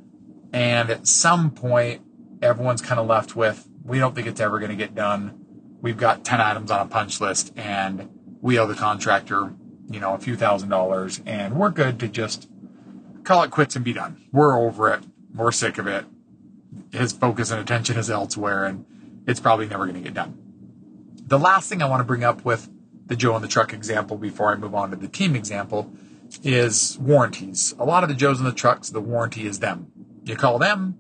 And 0.54 0.90
at 0.90 1.08
some 1.08 1.52
point, 1.52 2.02
everyone's 2.42 2.82
kind 2.82 3.00
of 3.00 3.08
left 3.08 3.36
with, 3.36 3.68
we 3.84 4.00
don't 4.00 4.16
think 4.16 4.26
it's 4.26 4.40
ever 4.40 4.58
going 4.58 4.72
to 4.72 4.78
get 4.78 4.96
done 4.96 5.41
we've 5.82 5.98
got 5.98 6.24
10 6.24 6.40
items 6.40 6.72
on 6.72 6.86
a 6.86 6.90
punch 6.90 7.20
list 7.20 7.52
and 7.56 8.10
we 8.42 8.58
owe 8.58 8.68
the 8.68 8.76
contractor, 8.76 9.54
you 9.90 10.00
know, 10.00 10.14
a 10.14 10.20
few 10.20 10.36
thousand 10.36 10.70
dollars 10.70 11.22
and 11.26 11.56
we're 11.56 11.70
good 11.70 12.00
to 12.00 12.08
just 12.08 12.50
call 13.24 13.44
it 13.44 13.52
quits 13.52 13.76
and 13.76 13.84
be 13.84 13.94
done. 13.94 14.22
We're 14.32 14.60
over 14.60 14.94
it. 14.94 15.04
We're 15.34 15.52
sick 15.52 15.78
of 15.78 15.88
it. 15.88 16.06
His 16.92 17.12
focus 17.12 17.52
and 17.52 17.60
attention 17.60 17.98
is 17.98 18.10
elsewhere 18.10 18.66
and 18.66 18.86
it's 19.28 19.40
probably 19.40 19.68
never 19.68 19.86
going 19.86 19.96
to 19.96 20.02
get 20.02 20.14
done. 20.14 20.38
The 21.28 21.40
last 21.40 21.70
thing 21.70 21.82
I 21.82 21.88
want 21.88 22.02
to 22.02 22.06
bring 22.06 22.24
up 22.24 22.44
with 22.44 22.70
the 23.06 23.16
Joe 23.16 23.36
in 23.36 23.42
the 23.42 23.48
truck 23.48 23.74
example 23.74 24.18
before 24.18 24.52
I 24.52 24.56
move 24.56 24.76
on 24.76 24.90
to 24.92 24.96
the 24.96 25.08
team 25.08 25.36
example 25.36 25.92
is 26.44 26.98
warranties. 27.00 27.76
A 27.78 27.86
lot 27.86 28.04
of 28.04 28.10
the 28.10 28.16
Joes 28.16 28.40
in 28.40 28.46
the 28.46 28.52
trucks, 28.52 28.90
the 28.90 29.02
warranty 29.02 29.46
is 29.46 29.60
them. 29.60 29.92
You 30.24 30.36
call 30.36 30.60
them, 30.60 30.98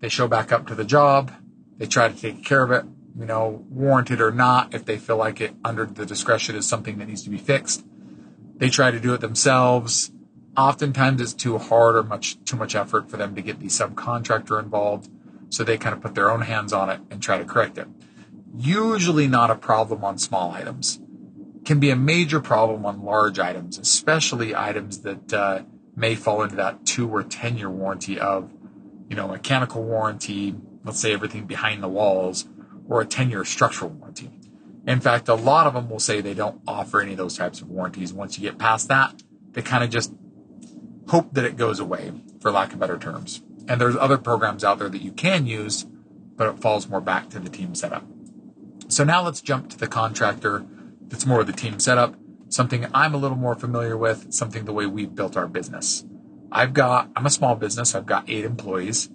they 0.00 0.08
show 0.08 0.26
back 0.28 0.52
up 0.52 0.66
to 0.68 0.74
the 0.74 0.84
job, 0.84 1.32
they 1.76 1.86
try 1.86 2.08
to 2.08 2.18
take 2.18 2.44
care 2.44 2.62
of 2.62 2.70
it, 2.70 2.84
you 3.18 3.26
know, 3.26 3.64
warranted 3.68 4.20
or 4.20 4.30
not, 4.30 4.74
if 4.74 4.84
they 4.84 4.96
feel 4.96 5.16
like 5.16 5.40
it 5.40 5.54
under 5.64 5.84
the 5.84 6.06
discretion 6.06 6.56
is 6.56 6.68
something 6.68 6.98
that 6.98 7.08
needs 7.08 7.22
to 7.22 7.30
be 7.30 7.38
fixed. 7.38 7.84
They 8.56 8.68
try 8.68 8.90
to 8.90 9.00
do 9.00 9.14
it 9.14 9.20
themselves. 9.20 10.12
Oftentimes 10.56 11.20
it's 11.20 11.32
too 11.32 11.58
hard 11.58 11.96
or 11.96 12.02
much 12.02 12.42
too 12.44 12.56
much 12.56 12.74
effort 12.74 13.10
for 13.10 13.16
them 13.16 13.34
to 13.34 13.42
get 13.42 13.58
the 13.60 13.66
subcontractor 13.66 14.62
involved. 14.62 15.10
So 15.48 15.64
they 15.64 15.78
kind 15.78 15.94
of 15.94 16.00
put 16.00 16.14
their 16.14 16.30
own 16.30 16.42
hands 16.42 16.72
on 16.72 16.90
it 16.90 17.00
and 17.10 17.22
try 17.22 17.38
to 17.38 17.44
correct 17.44 17.78
it. 17.78 17.88
Usually 18.56 19.26
not 19.26 19.50
a 19.50 19.54
problem 19.54 20.04
on 20.04 20.18
small 20.18 20.52
items. 20.52 21.00
Can 21.64 21.80
be 21.80 21.90
a 21.90 21.96
major 21.96 22.40
problem 22.40 22.86
on 22.86 23.04
large 23.04 23.38
items, 23.38 23.78
especially 23.78 24.54
items 24.54 25.00
that 25.00 25.32
uh, 25.32 25.62
may 25.96 26.14
fall 26.14 26.42
into 26.42 26.56
that 26.56 26.84
two 26.86 27.08
or 27.08 27.22
ten 27.22 27.56
year 27.58 27.70
warranty 27.70 28.18
of, 28.18 28.50
you 29.08 29.16
know, 29.16 29.28
mechanical 29.28 29.82
warranty. 29.82 30.54
Let's 30.84 31.00
say 31.00 31.12
everything 31.12 31.46
behind 31.46 31.82
the 31.82 31.88
walls 31.88 32.46
or 32.90 33.00
a 33.00 33.06
10 33.06 33.30
year 33.30 33.44
structural 33.44 33.90
warranty. 33.90 34.30
In 34.86 35.00
fact, 35.00 35.28
a 35.28 35.34
lot 35.34 35.66
of 35.66 35.74
them 35.74 35.88
will 35.88 36.00
say 36.00 36.20
they 36.20 36.34
don't 36.34 36.60
offer 36.66 37.00
any 37.00 37.12
of 37.12 37.18
those 37.18 37.38
types 37.38 37.62
of 37.62 37.70
warranties. 37.70 38.12
Once 38.12 38.36
you 38.36 38.42
get 38.42 38.58
past 38.58 38.88
that, 38.88 39.22
they 39.52 39.62
kind 39.62 39.84
of 39.84 39.90
just 39.90 40.12
hope 41.08 41.32
that 41.34 41.44
it 41.44 41.56
goes 41.56 41.80
away, 41.80 42.12
for 42.40 42.50
lack 42.50 42.72
of 42.72 42.80
better 42.80 42.98
terms. 42.98 43.42
And 43.68 43.80
there's 43.80 43.96
other 43.96 44.18
programs 44.18 44.64
out 44.64 44.80
there 44.80 44.88
that 44.88 45.02
you 45.02 45.12
can 45.12 45.46
use, 45.46 45.84
but 46.36 46.48
it 46.48 46.60
falls 46.60 46.88
more 46.88 47.00
back 47.00 47.30
to 47.30 47.38
the 47.38 47.48
team 47.48 47.74
setup. 47.74 48.04
So 48.88 49.04
now 49.04 49.22
let's 49.22 49.40
jump 49.40 49.70
to 49.70 49.78
the 49.78 49.86
contractor 49.86 50.66
that's 51.02 51.26
more 51.26 51.40
of 51.40 51.46
the 51.46 51.52
team 51.52 51.78
setup, 51.78 52.16
something 52.48 52.86
I'm 52.92 53.14
a 53.14 53.18
little 53.18 53.36
more 53.36 53.54
familiar 53.54 53.96
with, 53.96 54.32
something 54.32 54.64
the 54.64 54.72
way 54.72 54.86
we've 54.86 55.14
built 55.14 55.36
our 55.36 55.46
business. 55.46 56.04
I've 56.50 56.72
got, 56.72 57.08
I'm 57.14 57.26
a 57.26 57.30
small 57.30 57.54
business, 57.54 57.94
I've 57.94 58.06
got 58.06 58.28
eight 58.28 58.44
employees, 58.44 59.10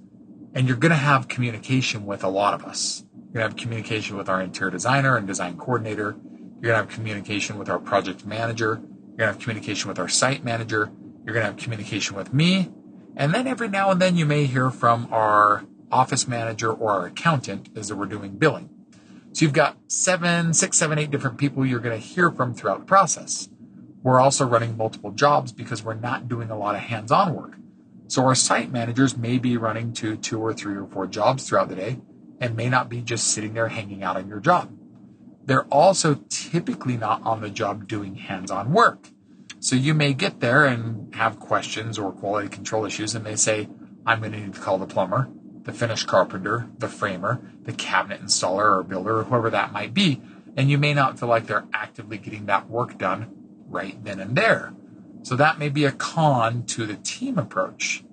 and 0.53 0.67
you're 0.67 0.77
going 0.77 0.91
to 0.91 0.95
have 0.95 1.27
communication 1.27 2.05
with 2.05 2.23
a 2.23 2.29
lot 2.29 2.53
of 2.53 2.63
us. 2.63 3.03
You're 3.35 3.41
going 3.41 3.51
to 3.51 3.57
have 3.57 3.63
communication 3.63 4.15
with 4.15 4.29
our 4.29 4.41
interior 4.41 4.71
designer 4.71 5.17
and 5.17 5.27
design 5.27 5.57
coordinator. 5.57 6.15
You're 6.61 6.71
going 6.71 6.75
to 6.75 6.75
have 6.75 6.87
communication 6.87 7.59
with 7.59 7.67
our 7.67 7.79
project 7.79 8.25
manager. 8.25 8.79
You're 8.79 9.17
going 9.17 9.17
to 9.17 9.25
have 9.25 9.39
communication 9.39 9.89
with 9.89 9.99
our 9.99 10.07
site 10.07 10.45
manager. 10.45 10.89
You're 11.25 11.33
going 11.33 11.45
to 11.45 11.51
have 11.51 11.57
communication 11.57 12.15
with 12.15 12.33
me. 12.33 12.71
And 13.17 13.33
then 13.33 13.45
every 13.45 13.67
now 13.67 13.91
and 13.91 14.01
then 14.01 14.15
you 14.15 14.25
may 14.25 14.45
hear 14.45 14.71
from 14.71 15.09
our 15.11 15.65
office 15.91 16.29
manager 16.29 16.71
or 16.71 16.91
our 16.91 17.07
accountant 17.07 17.67
as 17.75 17.91
we're 17.91 18.05
doing 18.05 18.37
billing. 18.37 18.69
So 19.33 19.43
you've 19.43 19.51
got 19.51 19.75
seven, 19.89 20.53
six, 20.53 20.77
seven, 20.77 20.97
eight 20.97 21.11
different 21.11 21.37
people 21.37 21.65
you're 21.65 21.81
going 21.81 21.99
to 21.99 22.07
hear 22.07 22.31
from 22.31 22.53
throughout 22.53 22.79
the 22.79 22.85
process. 22.85 23.49
We're 24.01 24.21
also 24.21 24.45
running 24.45 24.77
multiple 24.77 25.11
jobs 25.11 25.51
because 25.51 25.83
we're 25.83 25.95
not 25.95 26.29
doing 26.29 26.49
a 26.51 26.57
lot 26.57 26.75
of 26.75 26.81
hands-on 26.83 27.35
work. 27.35 27.57
So 28.07 28.23
our 28.25 28.35
site 28.35 28.71
managers 28.71 29.17
may 29.17 29.39
be 29.39 29.57
running 29.57 29.91
to 29.95 30.15
two 30.15 30.39
or 30.39 30.53
three 30.53 30.77
or 30.77 30.87
four 30.87 31.05
jobs 31.05 31.49
throughout 31.49 31.67
the 31.67 31.75
day 31.75 31.97
and 32.39 32.55
may 32.55 32.69
not 32.69 32.89
be 32.89 33.01
just 33.01 33.27
sitting 33.27 33.53
there 33.53 33.69
hanging 33.69 34.03
out 34.03 34.17
on 34.17 34.27
your 34.27 34.39
job. 34.39 34.71
They're 35.45 35.65
also 35.65 36.15
typically 36.29 36.97
not 36.97 37.21
on 37.23 37.41
the 37.41 37.49
job 37.49 37.87
doing 37.87 38.15
hands 38.15 38.51
on 38.51 38.73
work. 38.73 39.09
So 39.59 39.75
you 39.75 39.93
may 39.93 40.13
get 40.13 40.39
there 40.39 40.65
and 40.65 41.13
have 41.15 41.39
questions 41.39 41.97
or 41.97 42.11
quality 42.11 42.49
control 42.49 42.85
issues, 42.85 43.15
and 43.15 43.25
they 43.25 43.35
say, 43.35 43.69
I'm 44.05 44.19
going 44.19 44.31
to 44.31 44.39
need 44.39 44.53
to 44.53 44.59
call 44.59 44.77
the 44.77 44.85
plumber, 44.85 45.29
the 45.63 45.73
finished 45.73 46.07
carpenter, 46.07 46.67
the 46.77 46.87
framer, 46.87 47.41
the 47.63 47.73
cabinet 47.73 48.21
installer 48.21 48.77
or 48.77 48.83
builder, 48.83 49.19
or 49.19 49.23
whoever 49.23 49.49
that 49.49 49.71
might 49.71 49.93
be. 49.93 50.21
And 50.55 50.69
you 50.69 50.77
may 50.77 50.93
not 50.93 51.19
feel 51.19 51.29
like 51.29 51.47
they're 51.47 51.67
actively 51.73 52.17
getting 52.17 52.45
that 52.45 52.69
work 52.69 52.97
done 52.97 53.31
right 53.67 54.01
then 54.03 54.19
and 54.19 54.35
there. 54.35 54.73
So 55.23 55.35
that 55.35 55.57
may 55.57 55.69
be 55.69 55.85
a 55.85 55.91
con 55.91 56.65
to 56.67 56.85
the 56.85 56.95
team 56.95 57.37
approach. 57.37 58.03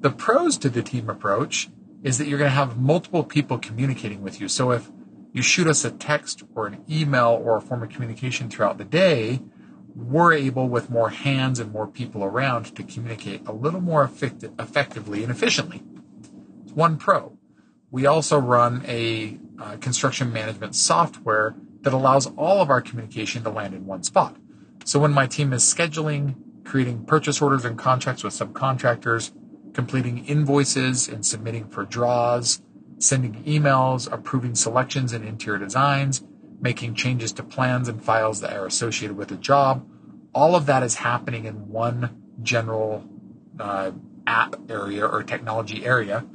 The 0.00 0.10
pros 0.10 0.58
to 0.58 0.68
the 0.68 0.82
team 0.82 1.08
approach 1.08 1.70
is 2.02 2.18
that 2.18 2.28
you're 2.28 2.38
going 2.38 2.50
to 2.50 2.54
have 2.54 2.78
multiple 2.78 3.24
people 3.24 3.58
communicating 3.58 4.22
with 4.22 4.40
you. 4.40 4.48
So 4.48 4.70
if 4.70 4.90
you 5.32 5.42
shoot 5.42 5.66
us 5.66 5.84
a 5.84 5.90
text 5.90 6.42
or 6.54 6.66
an 6.66 6.84
email 6.88 7.40
or 7.42 7.56
a 7.56 7.60
form 7.60 7.82
of 7.82 7.88
communication 7.88 8.48
throughout 8.48 8.78
the 8.78 8.84
day, 8.84 9.40
we're 9.94 10.32
able, 10.32 10.68
with 10.68 10.90
more 10.90 11.10
hands 11.10 11.58
and 11.58 11.72
more 11.72 11.86
people 11.86 12.22
around, 12.22 12.76
to 12.76 12.82
communicate 12.84 13.46
a 13.46 13.52
little 13.52 13.80
more 13.80 14.04
effect- 14.04 14.44
effectively 14.58 15.22
and 15.24 15.32
efficiently. 15.32 15.82
It's 16.64 16.72
one 16.72 16.98
pro. 16.98 17.36
We 17.90 18.06
also 18.06 18.38
run 18.38 18.84
a 18.86 19.38
uh, 19.58 19.76
construction 19.78 20.32
management 20.32 20.76
software 20.76 21.56
that 21.82 21.92
allows 21.92 22.26
all 22.36 22.60
of 22.60 22.70
our 22.70 22.80
communication 22.80 23.42
to 23.42 23.50
land 23.50 23.74
in 23.74 23.86
one 23.86 24.02
spot. 24.04 24.36
So 24.84 25.00
when 25.00 25.12
my 25.12 25.26
team 25.26 25.52
is 25.52 25.62
scheduling, 25.62 26.36
creating 26.64 27.04
purchase 27.04 27.42
orders 27.42 27.64
and 27.64 27.76
contracts 27.78 28.22
with 28.22 28.34
subcontractors, 28.34 29.32
completing 29.78 30.26
invoices 30.26 31.06
and 31.06 31.24
submitting 31.24 31.64
for 31.68 31.84
draws, 31.84 32.60
sending 32.98 33.32
emails, 33.44 34.12
approving 34.12 34.56
selections 34.56 35.12
and 35.12 35.24
interior 35.24 35.56
designs, 35.56 36.24
making 36.60 36.96
changes 36.96 37.30
to 37.30 37.44
plans 37.44 37.86
and 37.88 38.02
files 38.02 38.40
that 38.40 38.52
are 38.54 38.66
associated 38.66 39.16
with 39.16 39.28
the 39.28 39.36
job. 39.36 39.88
All 40.34 40.56
of 40.56 40.66
that 40.66 40.82
is 40.82 40.96
happening 40.96 41.44
in 41.44 41.68
one 41.68 42.20
general 42.42 43.08
uh, 43.60 43.92
app 44.26 44.56
area 44.68 45.06
or 45.06 45.22
technology 45.22 45.86
area 45.86 46.26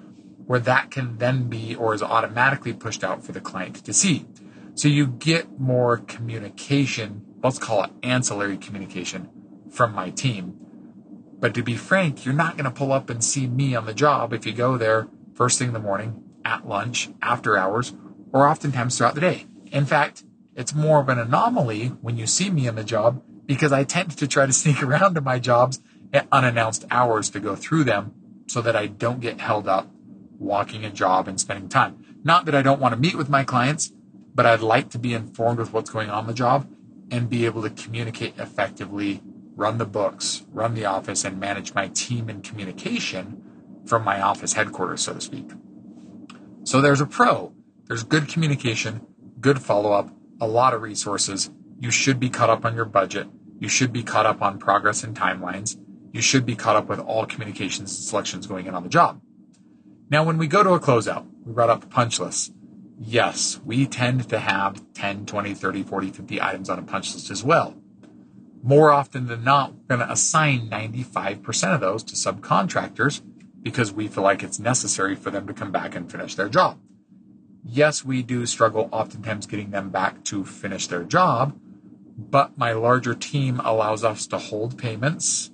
where 0.46 0.62
that 0.62 0.90
can 0.90 1.18
then 1.18 1.50
be 1.50 1.76
or 1.76 1.94
is 1.94 2.02
automatically 2.02 2.72
pushed 2.72 3.04
out 3.04 3.26
for 3.26 3.34
the 3.34 3.42
client 3.42 3.76
to 3.84 3.92
see. 3.92 4.26
So 4.74 4.88
you 4.88 5.06
get 5.06 5.60
more 5.60 5.98
communication, 5.98 7.26
let's 7.44 7.60
call 7.60 7.84
it 7.84 7.92
ancillary 8.04 8.56
communication 8.56 9.30
from 9.70 9.94
my 9.94 10.12
team 10.12 10.64
but 11.44 11.54
to 11.54 11.62
be 11.62 11.76
frank, 11.76 12.24
you're 12.24 12.34
not 12.34 12.56
going 12.56 12.64
to 12.64 12.72
pull 12.72 12.94
up 12.94 13.10
and 13.10 13.22
see 13.22 13.48
me 13.48 13.76
on 13.76 13.86
the 13.86 13.94
job 13.94 14.32
if 14.32 14.46
you 14.46 14.54
go 14.54 14.78
there 14.78 15.10
first 15.36 15.60
thing 15.60 15.68
in 15.68 15.74
the 15.74 15.80
morning, 15.80 16.24
at 16.46 16.66
lunch, 16.66 17.10
after 17.22 17.58
hours, 17.58 17.92
or 18.32 18.48
oftentimes 18.48 18.98
throughout 18.98 19.14
the 19.14 19.20
day. 19.20 19.46
In 19.70 19.86
fact, 19.86 20.24
it's 20.56 20.74
more 20.74 21.02
of 21.02 21.10
an 21.10 21.20
anomaly 21.20 21.88
when 22.00 22.16
you 22.16 22.28
see 22.28 22.50
me 22.50 22.70
on 22.70 22.76
the 22.76 22.84
job 22.86 23.22
because 23.46 23.74
I 23.74 23.84
tend 23.84 24.18
to 24.20 24.26
try 24.26 24.46
to 24.46 24.54
sneak 24.64 24.82
around 24.82 25.16
to 25.16 25.22
my 25.22 25.38
jobs 25.38 25.82
at 26.14 26.30
unannounced 26.32 26.86
hours 26.90 27.30
to 27.32 27.42
go 27.42 27.58
through 27.58 27.84
them 27.84 28.14
so 28.48 28.62
that 28.62 28.78
I 28.78 28.88
don't 28.88 29.20
get 29.20 29.42
held 29.42 29.68
up 29.68 29.92
walking 30.40 30.86
a 30.86 30.92
job 30.92 31.28
and 31.28 31.38
spending 31.42 31.68
time. 31.68 32.22
Not 32.24 32.46
that 32.46 32.56
I 32.56 32.62
don't 32.62 32.80
want 32.80 32.94
to 32.94 33.02
meet 33.02 33.16
with 33.16 33.28
my 33.28 33.44
clients, 33.44 33.92
but 34.34 34.46
I'd 34.46 34.62
like 34.62 34.92
to 34.92 34.98
be 34.98 35.14
informed 35.14 35.60
with 35.60 35.74
what's 35.74 35.90
going 35.90 36.10
on 36.10 36.26
the 36.26 36.34
job 36.34 36.74
and 37.12 37.30
be 37.30 37.46
able 37.46 37.64
to 37.64 37.70
communicate 37.70 38.40
effectively 38.40 39.22
run 39.56 39.78
the 39.78 39.86
books, 39.86 40.44
run 40.52 40.74
the 40.74 40.86
office, 40.86 41.24
and 41.24 41.40
manage 41.40 41.74
my 41.74 41.88
team 41.90 42.30
and 42.30 42.44
communication 42.44 43.42
from 43.86 44.04
my 44.04 44.22
office 44.22 44.54
headquarters, 44.54 45.02
so 45.02 45.14
to 45.14 45.22
speak. 45.22 45.50
So 46.64 46.82
there's 46.82 47.02
a 47.02 47.06
pro. 47.06 47.54
There's 47.86 48.04
good 48.04 48.28
communication, 48.30 49.06
good 49.40 49.62
follow 49.62 49.92
up, 49.92 50.10
a 50.40 50.48
lot 50.48 50.74
of 50.74 50.82
resources. 50.82 51.52
You 51.80 51.92
should 51.92 52.20
be 52.20 52.30
caught 52.30 52.50
up 52.50 52.66
on 52.66 52.76
your 52.76 52.86
budget. 52.86 53.28
You 53.60 53.68
should 53.68 53.92
be 53.92 54.04
caught 54.04 54.26
up 54.26 54.42
on 54.42 54.58
progress 54.58 55.04
and 55.04 55.16
timelines. 55.16 55.78
You 56.12 56.22
should 56.22 56.46
be 56.46 56.56
caught 56.56 56.76
up 56.76 56.88
with 56.88 57.00
all 57.00 57.26
communications 57.26 57.96
and 57.96 58.06
selections 58.06 58.48
going 58.48 58.68
in 58.68 58.76
on 58.76 58.84
the 58.84 58.90
job. 58.90 59.22
Now, 60.10 60.24
when 60.24 60.38
we 60.38 60.48
go 60.48 60.64
to 60.64 60.72
a 60.72 60.80
closeout, 60.80 61.26
we 61.44 61.54
brought 61.54 61.70
up 61.70 61.82
the 61.82 61.88
punch 61.88 62.20
list. 62.20 62.54
Yes, 63.00 63.60
we 63.66 63.86
tend 63.88 64.30
to 64.30 64.40
have 64.40 64.82
10, 64.94 65.26
20, 65.26 65.54
30, 65.54 65.84
40, 65.84 66.12
50 66.12 66.42
items 66.42 66.70
on 66.70 66.80
a 66.80 66.84
punch 66.84 67.14
list 67.14 67.32
as 67.32 67.44
well. 67.44 67.76
More 68.65 68.91
often 68.91 69.27
than 69.27 69.43
not, 69.43 69.74
we're 69.74 69.98
going 69.98 70.08
to 70.08 70.13
assign 70.13 70.70
95% 70.70 71.75
of 71.75 71.82
those 71.82 72.01
to 72.03 72.15
subcontractors 72.15 73.22
because 73.62 73.91
we 73.91 74.08
feel 74.08 74.24
like 74.24 74.41
it's 74.41 74.58
necessary 74.58 75.15
for 75.15 75.32
them 75.32 75.46
to 75.48 75.53
come 75.53 75.70
back 75.70 75.96
and 75.96 76.10
finish 76.10 76.36
their 76.36 76.48
job. 76.48 76.79
Yes, 77.65 78.05
we 78.05 78.24
do 78.24 78.46
struggle 78.46 78.88
oftentimes 78.93 79.48
getting 79.48 79.72
them 79.72 79.89
back 79.89 80.24
to 80.25 80.46
finish 80.46 80.88
their 80.88 81.03
job, 81.03 81.60
but 82.17 82.58
my 82.58 82.72
larger 82.72 83.13
team 83.13 83.60
allows 83.60 84.05
us 84.05 84.27
to 84.27 84.38
hold 84.38 84.77
payments, 84.77 85.51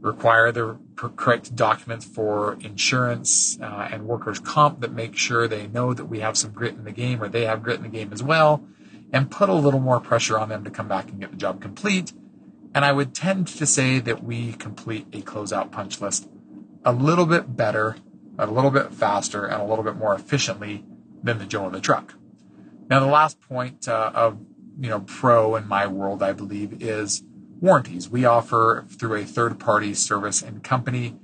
require 0.00 0.50
the 0.50 0.78
correct 0.96 1.54
documents 1.54 2.06
for 2.06 2.54
insurance 2.60 3.58
uh, 3.60 3.88
and 3.90 4.06
workers' 4.06 4.38
comp 4.38 4.80
that 4.80 4.92
make 4.92 5.16
sure 5.16 5.46
they 5.46 5.66
know 5.66 5.92
that 5.92 6.06
we 6.06 6.20
have 6.20 6.38
some 6.38 6.52
grit 6.52 6.74
in 6.74 6.84
the 6.84 6.92
game 6.92 7.22
or 7.22 7.28
they 7.28 7.44
have 7.44 7.62
grit 7.62 7.76
in 7.76 7.82
the 7.82 7.88
game 7.90 8.10
as 8.10 8.22
well, 8.22 8.64
and 9.12 9.30
put 9.30 9.50
a 9.50 9.54
little 9.54 9.80
more 9.80 10.00
pressure 10.00 10.38
on 10.38 10.48
them 10.48 10.64
to 10.64 10.70
come 10.70 10.88
back 10.88 11.10
and 11.10 11.20
get 11.20 11.30
the 11.30 11.36
job 11.36 11.60
complete. 11.60 12.12
And 12.74 12.84
I 12.84 12.92
would 12.92 13.14
tend 13.14 13.48
to 13.48 13.66
say 13.66 13.98
that 13.98 14.24
we 14.24 14.52
complete 14.54 15.06
a 15.12 15.20
closeout 15.20 15.70
punch 15.70 16.00
list 16.00 16.28
a 16.84 16.92
little 16.92 17.26
bit 17.26 17.56
better, 17.56 17.96
a 18.38 18.46
little 18.46 18.70
bit 18.70 18.92
faster, 18.92 19.46
and 19.46 19.60
a 19.60 19.64
little 19.64 19.84
bit 19.84 19.96
more 19.96 20.14
efficiently 20.14 20.84
than 21.22 21.38
the 21.38 21.44
Joe 21.44 21.66
in 21.66 21.72
the 21.72 21.80
truck. 21.80 22.14
Now, 22.88 23.00
the 23.00 23.06
last 23.06 23.40
point 23.40 23.88
uh, 23.88 24.10
of 24.14 24.38
you 24.80 24.88
know 24.88 25.00
pro 25.00 25.56
in 25.56 25.68
my 25.68 25.86
world, 25.86 26.22
I 26.22 26.32
believe, 26.32 26.82
is 26.82 27.22
warranties. 27.60 28.08
We 28.08 28.24
offer 28.24 28.84
through 28.88 29.14
a 29.14 29.24
third-party 29.24 29.94
service 29.94 30.42
and 30.42 30.64
company 30.64 31.16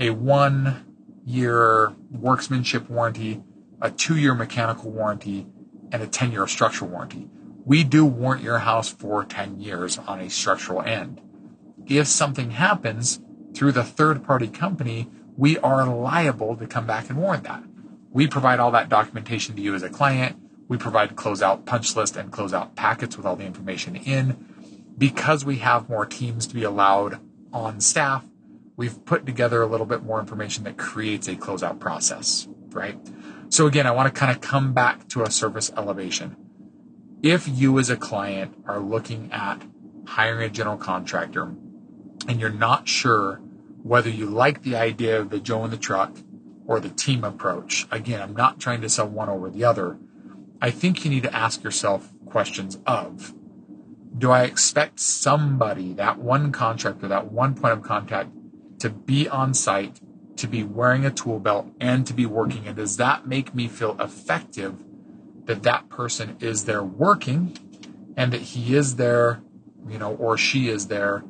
a 0.00 0.10
one-year 0.10 1.94
workmanship 2.10 2.88
warranty, 2.88 3.42
a 3.80 3.90
two-year 3.90 4.34
mechanical 4.34 4.90
warranty, 4.90 5.46
and 5.92 6.02
a 6.02 6.06
10-year 6.06 6.46
structural 6.46 6.90
warranty. 6.90 7.28
We 7.66 7.82
do 7.82 8.04
warrant 8.04 8.42
your 8.42 8.58
house 8.58 8.90
for 8.90 9.24
10 9.24 9.58
years 9.58 9.96
on 9.96 10.20
a 10.20 10.28
structural 10.28 10.82
end. 10.82 11.20
If 11.86 12.06
something 12.06 12.50
happens 12.50 13.20
through 13.54 13.72
the 13.72 13.82
third-party 13.82 14.48
company, 14.48 15.08
we 15.36 15.56
are 15.58 15.86
liable 15.86 16.56
to 16.56 16.66
come 16.66 16.86
back 16.86 17.08
and 17.08 17.18
warrant 17.18 17.44
that. 17.44 17.64
We 18.10 18.26
provide 18.26 18.60
all 18.60 18.70
that 18.72 18.90
documentation 18.90 19.56
to 19.56 19.62
you 19.62 19.74
as 19.74 19.82
a 19.82 19.88
client. 19.88 20.36
We 20.68 20.76
provide 20.76 21.16
closeout 21.16 21.64
punch 21.64 21.96
list 21.96 22.16
and 22.16 22.30
closeout 22.30 22.74
packets 22.74 23.16
with 23.16 23.24
all 23.24 23.36
the 23.36 23.46
information 23.46 23.96
in. 23.96 24.92
Because 24.96 25.44
we 25.44 25.56
have 25.56 25.88
more 25.88 26.04
teams 26.04 26.46
to 26.46 26.54
be 26.54 26.64
allowed 26.64 27.18
on 27.52 27.80
staff, 27.80 28.24
we've 28.76 29.04
put 29.06 29.24
together 29.24 29.62
a 29.62 29.66
little 29.66 29.86
bit 29.86 30.02
more 30.02 30.20
information 30.20 30.64
that 30.64 30.76
creates 30.76 31.28
a 31.28 31.34
closeout 31.34 31.80
process, 31.80 32.46
right? 32.70 32.98
So 33.48 33.66
again, 33.66 33.86
I 33.86 33.90
want 33.92 34.12
to 34.12 34.18
kind 34.18 34.30
of 34.30 34.40
come 34.42 34.74
back 34.74 35.08
to 35.08 35.22
a 35.22 35.30
service 35.30 35.72
elevation. 35.76 36.36
If 37.24 37.48
you 37.48 37.78
as 37.78 37.88
a 37.88 37.96
client 37.96 38.54
are 38.66 38.78
looking 38.78 39.30
at 39.32 39.62
hiring 40.06 40.42
a 40.42 40.50
general 40.50 40.76
contractor 40.76 41.54
and 42.28 42.38
you're 42.38 42.50
not 42.50 42.86
sure 42.86 43.40
whether 43.82 44.10
you 44.10 44.26
like 44.26 44.60
the 44.60 44.76
idea 44.76 45.18
of 45.18 45.30
the 45.30 45.40
Joe 45.40 45.64
in 45.64 45.70
the 45.70 45.78
truck 45.78 46.18
or 46.66 46.80
the 46.80 46.90
team 46.90 47.24
approach. 47.24 47.86
Again, 47.90 48.20
I'm 48.20 48.36
not 48.36 48.60
trying 48.60 48.82
to 48.82 48.90
sell 48.90 49.08
one 49.08 49.30
over 49.30 49.48
the 49.48 49.64
other. 49.64 49.96
I 50.60 50.70
think 50.70 51.02
you 51.02 51.10
need 51.10 51.22
to 51.22 51.34
ask 51.34 51.64
yourself 51.64 52.12
questions 52.26 52.78
of 52.86 53.32
do 54.18 54.30
I 54.30 54.42
expect 54.42 55.00
somebody, 55.00 55.94
that 55.94 56.18
one 56.18 56.52
contractor, 56.52 57.08
that 57.08 57.32
one 57.32 57.54
point 57.54 57.72
of 57.72 57.82
contact, 57.82 58.32
to 58.80 58.90
be 58.90 59.30
on 59.30 59.54
site, 59.54 59.98
to 60.36 60.46
be 60.46 60.62
wearing 60.62 61.06
a 61.06 61.10
tool 61.10 61.40
belt, 61.40 61.72
and 61.80 62.06
to 62.06 62.12
be 62.12 62.26
working? 62.26 62.66
And 62.66 62.76
does 62.76 62.98
that 62.98 63.26
make 63.26 63.54
me 63.54 63.66
feel 63.66 63.96
effective 63.98 64.76
that 65.46 65.62
that 65.62 65.88
person 65.88 66.36
is 66.40 66.64
there 66.64 66.82
working 66.82 67.56
and 68.16 68.32
that 68.32 68.40
he 68.40 68.76
is 68.76 68.96
there, 68.96 69.42
you 69.88 69.98
know, 69.98 70.14
or 70.14 70.36
she 70.36 70.68
is 70.68 70.88
there 70.88 71.24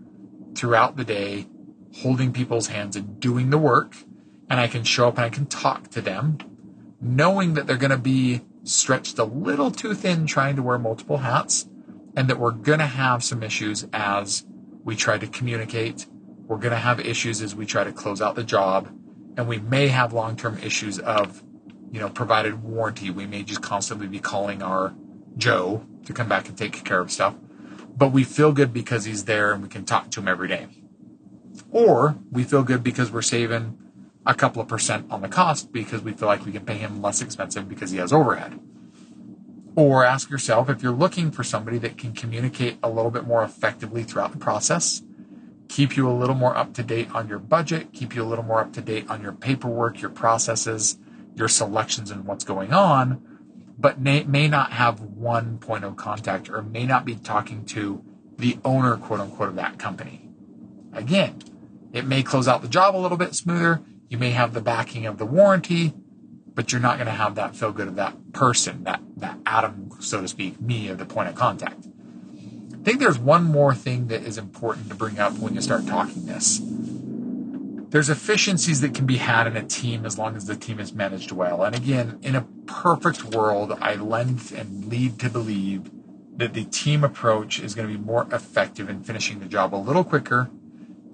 throughout 0.54 0.96
the 0.96 1.04
day, 1.04 1.46
holding 1.98 2.32
people's 2.32 2.68
hands 2.68 2.96
and 2.96 3.18
doing 3.20 3.50
the 3.50 3.58
work? 3.58 3.94
and 4.48 4.60
I 4.60 4.66
can 4.66 4.84
show 4.84 5.08
up 5.08 5.16
and 5.16 5.24
I 5.24 5.30
can 5.30 5.46
talk 5.46 5.88
to 5.90 6.00
them, 6.00 6.38
knowing 7.00 7.54
that 7.54 7.66
they're 7.66 7.76
going 7.76 7.90
to 7.90 7.98
be 7.98 8.42
stretched 8.62 9.18
a 9.18 9.24
little 9.24 9.70
too 9.70 9.94
thin 9.94 10.26
trying 10.26 10.56
to 10.56 10.62
wear 10.62 10.78
multiple 10.78 11.18
hats, 11.18 11.68
and 12.16 12.28
that 12.28 12.38
we're 12.38 12.52
going 12.52 12.78
to 12.78 12.86
have 12.86 13.24
some 13.24 13.42
issues 13.42 13.86
as 13.92 14.46
we 14.84 14.96
try 14.96 15.18
to 15.18 15.26
communicate. 15.26 16.06
We're 16.46 16.58
going 16.58 16.72
to 16.72 16.78
have 16.78 17.00
issues 17.00 17.42
as 17.42 17.54
we 17.54 17.66
try 17.66 17.84
to 17.84 17.92
close 17.92 18.20
out 18.22 18.36
the 18.36 18.44
job, 18.44 18.88
and 19.36 19.48
we 19.48 19.58
may 19.58 19.88
have 19.88 20.12
long 20.12 20.36
term 20.36 20.58
issues 20.58 20.98
of, 20.98 21.42
you 21.94 22.00
know, 22.00 22.08
provided 22.08 22.64
warranty. 22.64 23.08
We 23.08 23.24
may 23.24 23.44
just 23.44 23.62
constantly 23.62 24.08
be 24.08 24.18
calling 24.18 24.62
our 24.62 24.92
Joe 25.36 25.86
to 26.06 26.12
come 26.12 26.28
back 26.28 26.48
and 26.48 26.58
take 26.58 26.84
care 26.84 26.98
of 26.98 27.12
stuff, 27.12 27.36
but 27.96 28.08
we 28.08 28.24
feel 28.24 28.50
good 28.50 28.72
because 28.72 29.04
he's 29.04 29.26
there 29.26 29.52
and 29.52 29.62
we 29.62 29.68
can 29.68 29.84
talk 29.84 30.10
to 30.10 30.20
him 30.20 30.26
every 30.26 30.48
day. 30.48 30.66
Or 31.70 32.16
we 32.32 32.42
feel 32.42 32.64
good 32.64 32.82
because 32.82 33.12
we're 33.12 33.22
saving 33.22 33.78
a 34.26 34.34
couple 34.34 34.60
of 34.60 34.66
percent 34.66 35.06
on 35.08 35.22
the 35.22 35.28
cost 35.28 35.72
because 35.72 36.02
we 36.02 36.12
feel 36.12 36.26
like 36.26 36.44
we 36.44 36.50
can 36.50 36.64
pay 36.64 36.78
him 36.78 37.00
less 37.00 37.22
expensive 37.22 37.68
because 37.68 37.92
he 37.92 37.98
has 37.98 38.12
overhead. 38.12 38.58
Or 39.76 40.04
ask 40.04 40.30
yourself 40.30 40.68
if 40.68 40.82
you're 40.82 40.90
looking 40.90 41.30
for 41.30 41.44
somebody 41.44 41.78
that 41.78 41.96
can 41.96 42.12
communicate 42.12 42.76
a 42.82 42.88
little 42.88 43.12
bit 43.12 43.24
more 43.24 43.44
effectively 43.44 44.02
throughout 44.02 44.32
the 44.32 44.38
process, 44.38 45.04
keep 45.68 45.96
you 45.96 46.10
a 46.10 46.12
little 46.12 46.34
more 46.34 46.56
up 46.56 46.74
to 46.74 46.82
date 46.82 47.14
on 47.14 47.28
your 47.28 47.38
budget, 47.38 47.92
keep 47.92 48.16
you 48.16 48.24
a 48.24 48.26
little 48.26 48.44
more 48.44 48.62
up 48.62 48.72
to 48.72 48.80
date 48.80 49.08
on 49.08 49.22
your 49.22 49.32
paperwork, 49.32 50.00
your 50.00 50.10
processes, 50.10 50.98
your 51.34 51.48
selections, 51.48 52.10
and 52.10 52.24
what's 52.24 52.44
going 52.44 52.72
on, 52.72 53.22
but 53.78 54.00
may, 54.00 54.24
may 54.24 54.48
not 54.48 54.72
have 54.72 55.00
one 55.00 55.58
point 55.58 55.84
of 55.84 55.96
contact 55.96 56.48
or 56.48 56.62
may 56.62 56.86
not 56.86 57.04
be 57.04 57.16
talking 57.16 57.64
to 57.66 58.04
the 58.36 58.58
owner, 58.64 58.96
quote 58.96 59.20
unquote, 59.20 59.48
of 59.48 59.56
that 59.56 59.78
company. 59.78 60.28
Again, 60.92 61.40
it 61.92 62.04
may 62.04 62.22
close 62.22 62.46
out 62.46 62.62
the 62.62 62.68
job 62.68 62.94
a 62.94 62.98
little 62.98 63.18
bit 63.18 63.34
smoother 63.34 63.82
you 64.14 64.18
may 64.18 64.30
have 64.30 64.54
the 64.54 64.60
backing 64.60 65.06
of 65.06 65.18
the 65.18 65.26
warranty, 65.26 65.92
but 66.54 66.70
you're 66.70 66.80
not 66.80 66.98
going 66.98 67.06
to 67.06 67.12
have 67.12 67.34
that 67.34 67.56
feel 67.56 67.72
good 67.72 67.88
of 67.88 67.96
that 67.96 68.32
person, 68.32 68.84
that, 68.84 69.00
that 69.16 69.38
atom, 69.44 69.90
so 70.00 70.20
to 70.20 70.28
speak, 70.28 70.60
me 70.60 70.88
of 70.88 70.98
the 70.98 71.04
point 71.04 71.28
of 71.28 71.34
contact. 71.34 71.88
I 72.72 72.76
think 72.84 73.00
there's 73.00 73.18
one 73.18 73.42
more 73.42 73.74
thing 73.74 74.08
that 74.08 74.22
is 74.22 74.38
important 74.38 74.88
to 74.90 74.94
bring 74.94 75.18
up 75.18 75.32
when 75.38 75.54
you 75.54 75.60
start 75.60 75.86
talking 75.86 76.26
this. 76.26 76.60
There's 77.94 78.10
efficiencies 78.10 78.80
that 78.80 78.92
can 78.92 79.06
be 79.06 79.18
had 79.18 79.46
in 79.46 79.56
a 79.56 79.62
team 79.62 80.04
as 80.04 80.18
long 80.18 80.34
as 80.34 80.46
the 80.46 80.56
team 80.56 80.80
is 80.80 80.92
managed 80.92 81.30
well. 81.30 81.62
And 81.62 81.76
again, 81.76 82.18
in 82.22 82.34
a 82.34 82.44
perfect 82.66 83.22
world, 83.22 83.78
I 83.80 83.94
lend 83.94 84.50
and 84.50 84.86
lead 84.86 85.20
to 85.20 85.30
believe 85.30 85.92
that 86.36 86.54
the 86.54 86.64
team 86.64 87.04
approach 87.04 87.60
is 87.60 87.72
going 87.72 87.86
to 87.86 87.96
be 87.96 88.04
more 88.04 88.26
effective 88.32 88.90
in 88.90 89.04
finishing 89.04 89.38
the 89.38 89.46
job 89.46 89.72
a 89.72 89.76
little 89.76 90.02
quicker 90.02 90.50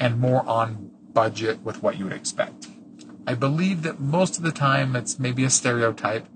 and 0.00 0.18
more 0.18 0.42
on 0.48 0.90
budget 1.12 1.60
with 1.62 1.82
what 1.82 1.98
you 1.98 2.04
would 2.04 2.14
expect. 2.14 2.68
I 3.26 3.34
believe 3.34 3.82
that 3.82 4.00
most 4.00 4.38
of 4.38 4.42
the 4.42 4.50
time 4.50 4.96
it's 4.96 5.18
maybe 5.18 5.44
a 5.44 5.50
stereotype, 5.50 6.28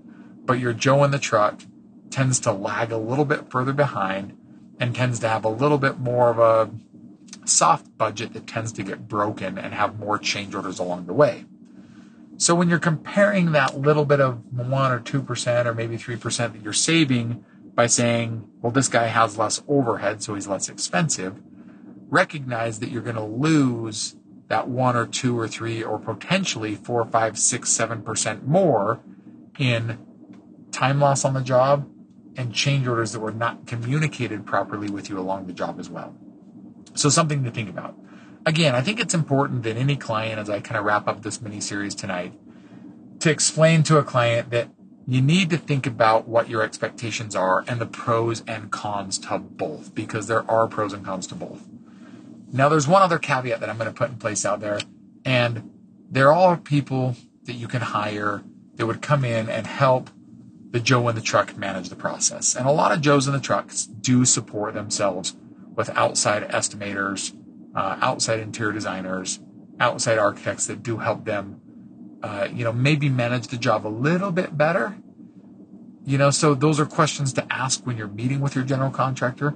but 0.45 0.59
your 0.59 0.73
Joe 0.73 1.03
in 1.05 1.09
the 1.09 1.17
truck 1.17 1.63
tends 2.11 2.39
to 2.41 2.51
lag 2.51 2.91
a 2.91 2.97
little 2.97 3.25
bit 3.25 3.49
further 3.49 3.73
behind 3.73 4.37
and 4.79 4.93
tends 4.93 5.17
to 5.21 5.27
have 5.27 5.43
a 5.43 5.49
little 5.49 5.79
bit 5.79 5.97
more 5.97 6.29
of 6.29 6.37
a 6.37 6.69
soft 7.47 7.97
budget 7.97 8.33
that 8.33 8.47
tends 8.47 8.71
to 8.73 8.83
get 8.83 9.07
broken 9.07 9.57
and 9.57 9.73
have 9.73 9.99
more 9.99 10.17
change 10.17 10.53
orders 10.55 10.79
along 10.79 11.05
the 11.05 11.13
way. 11.13 11.45
So 12.37 12.53
when 12.53 12.69
you're 12.69 12.79
comparing 12.79 13.53
that 13.53 13.79
little 13.79 14.05
bit 14.05 14.19
of 14.19 14.43
1 14.53 14.91
or 14.91 14.99
2% 14.99 15.65
or 15.65 15.73
maybe 15.73 15.97
3% 15.97 16.37
that 16.53 16.61
you're 16.61 16.73
saving 16.73 17.45
by 17.73 17.87
saying, 17.87 18.49
well, 18.61 18.71
this 18.71 18.87
guy 18.87 19.07
has 19.07 19.37
less 19.37 19.61
overhead, 19.67 20.21
so 20.21 20.35
he's 20.35 20.47
less 20.47 20.67
expensive, 20.69 21.41
recognize 22.09 22.79
that 22.79 22.89
you're 22.89 23.01
going 23.01 23.15
to 23.15 23.23
lose 23.23 24.15
that 24.47 24.67
one 24.67 24.95
or 24.95 25.05
two 25.05 25.37
or 25.37 25.47
three 25.47 25.83
or 25.83 25.97
potentially 25.97 26.75
four, 26.75 27.05
five, 27.05 27.37
six, 27.37 27.69
seven 27.69 28.01
percent 28.01 28.47
more 28.47 28.99
in 29.57 29.97
time 30.71 30.99
loss 30.99 31.25
on 31.25 31.33
the 31.33 31.41
job 31.41 31.89
and 32.37 32.53
change 32.53 32.85
orders 32.87 33.13
that 33.13 33.19
were 33.19 33.31
not 33.31 33.65
communicated 33.65 34.45
properly 34.45 34.89
with 34.89 35.09
you 35.09 35.17
along 35.17 35.47
the 35.47 35.53
job 35.53 35.79
as 35.79 35.89
well. 35.89 36.15
So 36.95 37.09
something 37.09 37.43
to 37.43 37.51
think 37.51 37.69
about. 37.69 37.95
Again, 38.45 38.75
I 38.75 38.81
think 38.81 38.99
it's 38.99 39.13
important 39.13 39.63
that 39.63 39.77
any 39.77 39.95
client, 39.95 40.39
as 40.39 40.49
I 40.49 40.59
kind 40.59 40.77
of 40.77 40.85
wrap 40.85 41.07
up 41.07 41.21
this 41.21 41.41
mini 41.41 41.59
series 41.59 41.93
tonight, 41.93 42.33
to 43.19 43.29
explain 43.29 43.83
to 43.83 43.97
a 43.97 44.03
client 44.03 44.49
that 44.51 44.69
you 45.07 45.21
need 45.21 45.49
to 45.51 45.57
think 45.57 45.85
about 45.85 46.27
what 46.27 46.49
your 46.49 46.63
expectations 46.63 47.35
are 47.35 47.63
and 47.67 47.79
the 47.79 47.85
pros 47.85 48.43
and 48.47 48.71
cons 48.71 49.19
to 49.19 49.37
both 49.37 49.93
because 49.93 50.27
there 50.27 50.49
are 50.49 50.67
pros 50.67 50.93
and 50.93 51.05
cons 51.05 51.27
to 51.27 51.35
both. 51.35 51.67
Now, 52.51 52.69
there's 52.69 52.87
one 52.87 53.01
other 53.01 53.19
caveat 53.19 53.59
that 53.59 53.69
I'm 53.69 53.77
going 53.77 53.91
to 53.91 53.93
put 53.93 54.09
in 54.09 54.17
place 54.17 54.45
out 54.45 54.61
there, 54.61 54.79
and 55.23 55.71
there 56.09 56.31
are 56.31 56.57
people 56.57 57.15
that 57.43 57.53
you 57.53 57.67
can 57.67 57.81
hire 57.81 58.43
that 58.75 58.85
would 58.85 59.01
come 59.01 59.25
in 59.25 59.49
and 59.49 59.67
help 59.67 60.09
the 60.71 60.79
Joe 60.79 61.07
in 61.07 61.15
the 61.15 61.21
truck 61.21 61.57
manage 61.57 61.89
the 61.89 61.95
process. 61.95 62.55
And 62.55 62.67
a 62.67 62.71
lot 62.71 62.91
of 62.91 63.01
Joes 63.01 63.27
in 63.27 63.33
the 63.33 63.39
trucks 63.39 63.85
do 63.85 64.25
support 64.25 64.73
themselves 64.73 65.35
with 65.75 65.89
outside 65.89 66.47
estimators, 66.49 67.35
uh, 67.75 67.97
outside 68.01 68.39
interior 68.39 68.71
designers, 68.71 69.39
outside 69.79 70.17
architects 70.17 70.67
that 70.67 70.83
do 70.83 70.97
help 70.97 71.25
them, 71.25 71.61
uh, 72.23 72.47
you 72.51 72.63
know, 72.63 72.73
maybe 72.73 73.09
manage 73.09 73.47
the 73.47 73.57
job 73.57 73.85
a 73.85 73.89
little 73.89 74.31
bit 74.31 74.57
better. 74.57 74.95
You 76.05 76.17
know, 76.17 76.29
so 76.29 76.53
those 76.53 76.79
are 76.79 76.85
questions 76.85 77.33
to 77.33 77.53
ask 77.53 77.85
when 77.85 77.97
you're 77.97 78.07
meeting 78.07 78.39
with 78.39 78.55
your 78.55 78.63
general 78.63 78.91
contractor. 78.91 79.51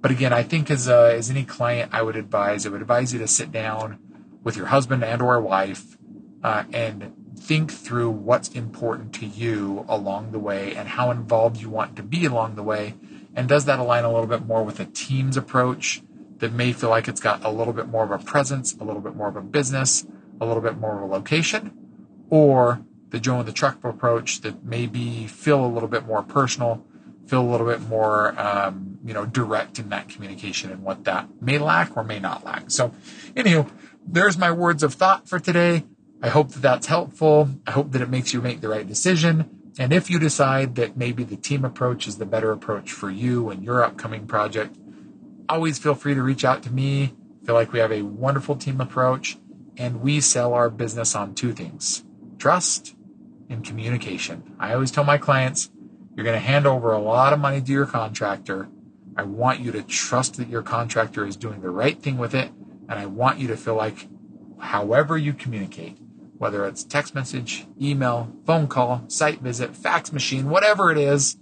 But 0.00 0.12
again, 0.12 0.32
I 0.32 0.44
think 0.44 0.70
as 0.70 0.88
uh, 0.88 1.12
as 1.14 1.28
any 1.28 1.44
client, 1.44 1.90
I 1.92 2.02
would 2.02 2.16
advise 2.16 2.64
I 2.66 2.68
would 2.70 2.80
advise 2.80 3.12
you 3.12 3.18
to 3.18 3.26
sit 3.26 3.50
down 3.50 3.98
with 4.44 4.56
your 4.56 4.66
husband 4.66 5.02
and 5.02 5.20
or 5.20 5.40
wife 5.40 5.98
uh, 6.44 6.64
and 6.72 7.12
think 7.36 7.72
through 7.72 8.10
what's 8.10 8.48
important 8.50 9.12
to 9.14 9.26
you 9.26 9.84
along 9.88 10.32
the 10.32 10.38
way 10.38 10.74
and 10.74 10.88
how 10.88 11.10
involved 11.10 11.60
you 11.60 11.68
want 11.68 11.96
to 11.96 12.02
be 12.02 12.24
along 12.24 12.54
the 12.54 12.62
way. 12.62 12.94
And 13.38 13.48
does 13.48 13.66
that 13.66 13.78
align 13.78 14.02
a 14.02 14.10
little 14.12 14.26
bit 14.26 14.46
more 14.46 14.64
with 14.64 14.80
a 14.80 14.84
team's 14.84 15.36
approach 15.36 16.02
that 16.38 16.52
may 16.52 16.72
feel 16.72 16.90
like 16.90 17.06
it's 17.06 17.20
got 17.20 17.44
a 17.44 17.50
little 17.50 17.72
bit 17.72 17.86
more 17.86 18.02
of 18.02 18.10
a 18.10 18.18
presence, 18.18 18.74
a 18.74 18.82
little 18.82 19.00
bit 19.00 19.14
more 19.14 19.28
of 19.28 19.36
a 19.36 19.40
business, 19.40 20.04
a 20.40 20.44
little 20.44 20.60
bit 20.60 20.76
more 20.76 20.96
of 20.96 21.08
a 21.08 21.14
location, 21.14 21.72
or 22.30 22.80
the 23.10 23.20
Joe 23.20 23.38
in 23.38 23.46
the 23.46 23.52
truck 23.52 23.84
approach 23.84 24.40
that 24.40 24.64
maybe 24.64 25.28
feel 25.28 25.64
a 25.64 25.68
little 25.68 25.88
bit 25.88 26.04
more 26.04 26.24
personal, 26.24 26.84
feel 27.28 27.40
a 27.40 27.48
little 27.48 27.68
bit 27.68 27.80
more, 27.82 28.36
um, 28.40 28.98
you 29.04 29.14
know, 29.14 29.24
direct 29.24 29.78
in 29.78 29.88
that 29.90 30.08
communication 30.08 30.72
and 30.72 30.82
what 30.82 31.04
that 31.04 31.28
may 31.40 31.58
lack 31.58 31.96
or 31.96 32.02
may 32.02 32.18
not 32.18 32.44
lack. 32.44 32.72
So, 32.72 32.92
anywho, 33.36 33.70
there's 34.04 34.36
my 34.36 34.50
words 34.50 34.82
of 34.82 34.94
thought 34.94 35.28
for 35.28 35.38
today. 35.38 35.84
I 36.20 36.30
hope 36.30 36.50
that 36.50 36.62
that's 36.62 36.88
helpful. 36.88 37.50
I 37.68 37.70
hope 37.70 37.92
that 37.92 38.02
it 38.02 38.10
makes 38.10 38.34
you 38.34 38.40
make 38.40 38.62
the 38.62 38.68
right 38.68 38.86
decision. 38.86 39.57
And 39.78 39.92
if 39.92 40.10
you 40.10 40.18
decide 40.18 40.74
that 40.74 40.96
maybe 40.96 41.22
the 41.22 41.36
team 41.36 41.64
approach 41.64 42.08
is 42.08 42.18
the 42.18 42.26
better 42.26 42.50
approach 42.50 42.90
for 42.90 43.10
you 43.10 43.48
and 43.48 43.62
your 43.62 43.84
upcoming 43.84 44.26
project, 44.26 44.76
always 45.48 45.78
feel 45.78 45.94
free 45.94 46.14
to 46.14 46.22
reach 46.22 46.44
out 46.44 46.64
to 46.64 46.72
me. 46.72 47.14
I 47.42 47.46
feel 47.46 47.54
like 47.54 47.72
we 47.72 47.78
have 47.78 47.92
a 47.92 48.02
wonderful 48.02 48.56
team 48.56 48.80
approach 48.80 49.38
and 49.76 50.02
we 50.02 50.20
sell 50.20 50.52
our 50.52 50.68
business 50.68 51.14
on 51.14 51.34
two 51.34 51.52
things 51.52 52.04
trust 52.38 52.94
and 53.48 53.64
communication. 53.64 54.54
I 54.58 54.74
always 54.74 54.90
tell 54.90 55.04
my 55.04 55.18
clients, 55.18 55.70
you're 56.14 56.24
going 56.24 56.34
to 56.34 56.44
hand 56.44 56.66
over 56.66 56.92
a 56.92 56.98
lot 56.98 57.32
of 57.32 57.38
money 57.38 57.60
to 57.60 57.72
your 57.72 57.86
contractor. 57.86 58.68
I 59.16 59.22
want 59.22 59.60
you 59.60 59.72
to 59.72 59.82
trust 59.82 60.36
that 60.36 60.48
your 60.48 60.62
contractor 60.62 61.24
is 61.24 61.36
doing 61.36 61.60
the 61.60 61.70
right 61.70 62.00
thing 62.00 62.18
with 62.18 62.34
it. 62.34 62.50
And 62.88 62.98
I 62.98 63.06
want 63.06 63.38
you 63.38 63.48
to 63.48 63.56
feel 63.56 63.74
like 63.74 64.08
however 64.58 65.16
you 65.16 65.32
communicate, 65.32 65.98
whether 66.38 66.64
it's 66.64 66.84
text 66.84 67.14
message, 67.14 67.66
email, 67.80 68.32
phone 68.46 68.66
call, 68.68 69.04
site 69.08 69.40
visit, 69.40 69.76
fax 69.76 70.12
machine, 70.12 70.48
whatever 70.48 70.90
it 70.90 70.98
is, 70.98 71.36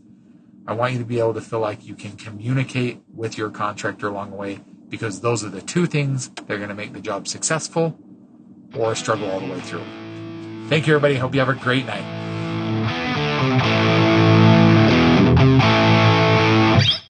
I 0.66 0.72
want 0.72 0.94
you 0.94 0.98
to 0.98 1.04
be 1.04 1.20
able 1.20 1.34
to 1.34 1.40
feel 1.40 1.60
like 1.60 1.86
you 1.86 1.94
can 1.94 2.12
communicate 2.16 3.00
with 3.14 3.38
your 3.38 3.50
contractor 3.50 4.08
along 4.08 4.30
the 4.30 4.36
way 4.36 4.60
because 4.88 5.20
those 5.20 5.44
are 5.44 5.48
the 5.48 5.60
two 5.60 5.86
things 5.86 6.28
that 6.30 6.50
are 6.50 6.56
going 6.56 6.70
to 6.70 6.74
make 6.74 6.92
the 6.92 7.00
job 7.00 7.28
successful 7.28 7.96
or 8.74 8.94
struggle 8.94 9.30
all 9.30 9.40
the 9.40 9.50
way 9.50 9.60
through. 9.60 9.84
Thank 10.68 10.86
you, 10.86 10.94
everybody. 10.94 11.14
Hope 11.14 11.34
you 11.34 11.40
have 11.40 11.48
a 11.48 11.54
great 11.54 11.86
night. 11.86 12.04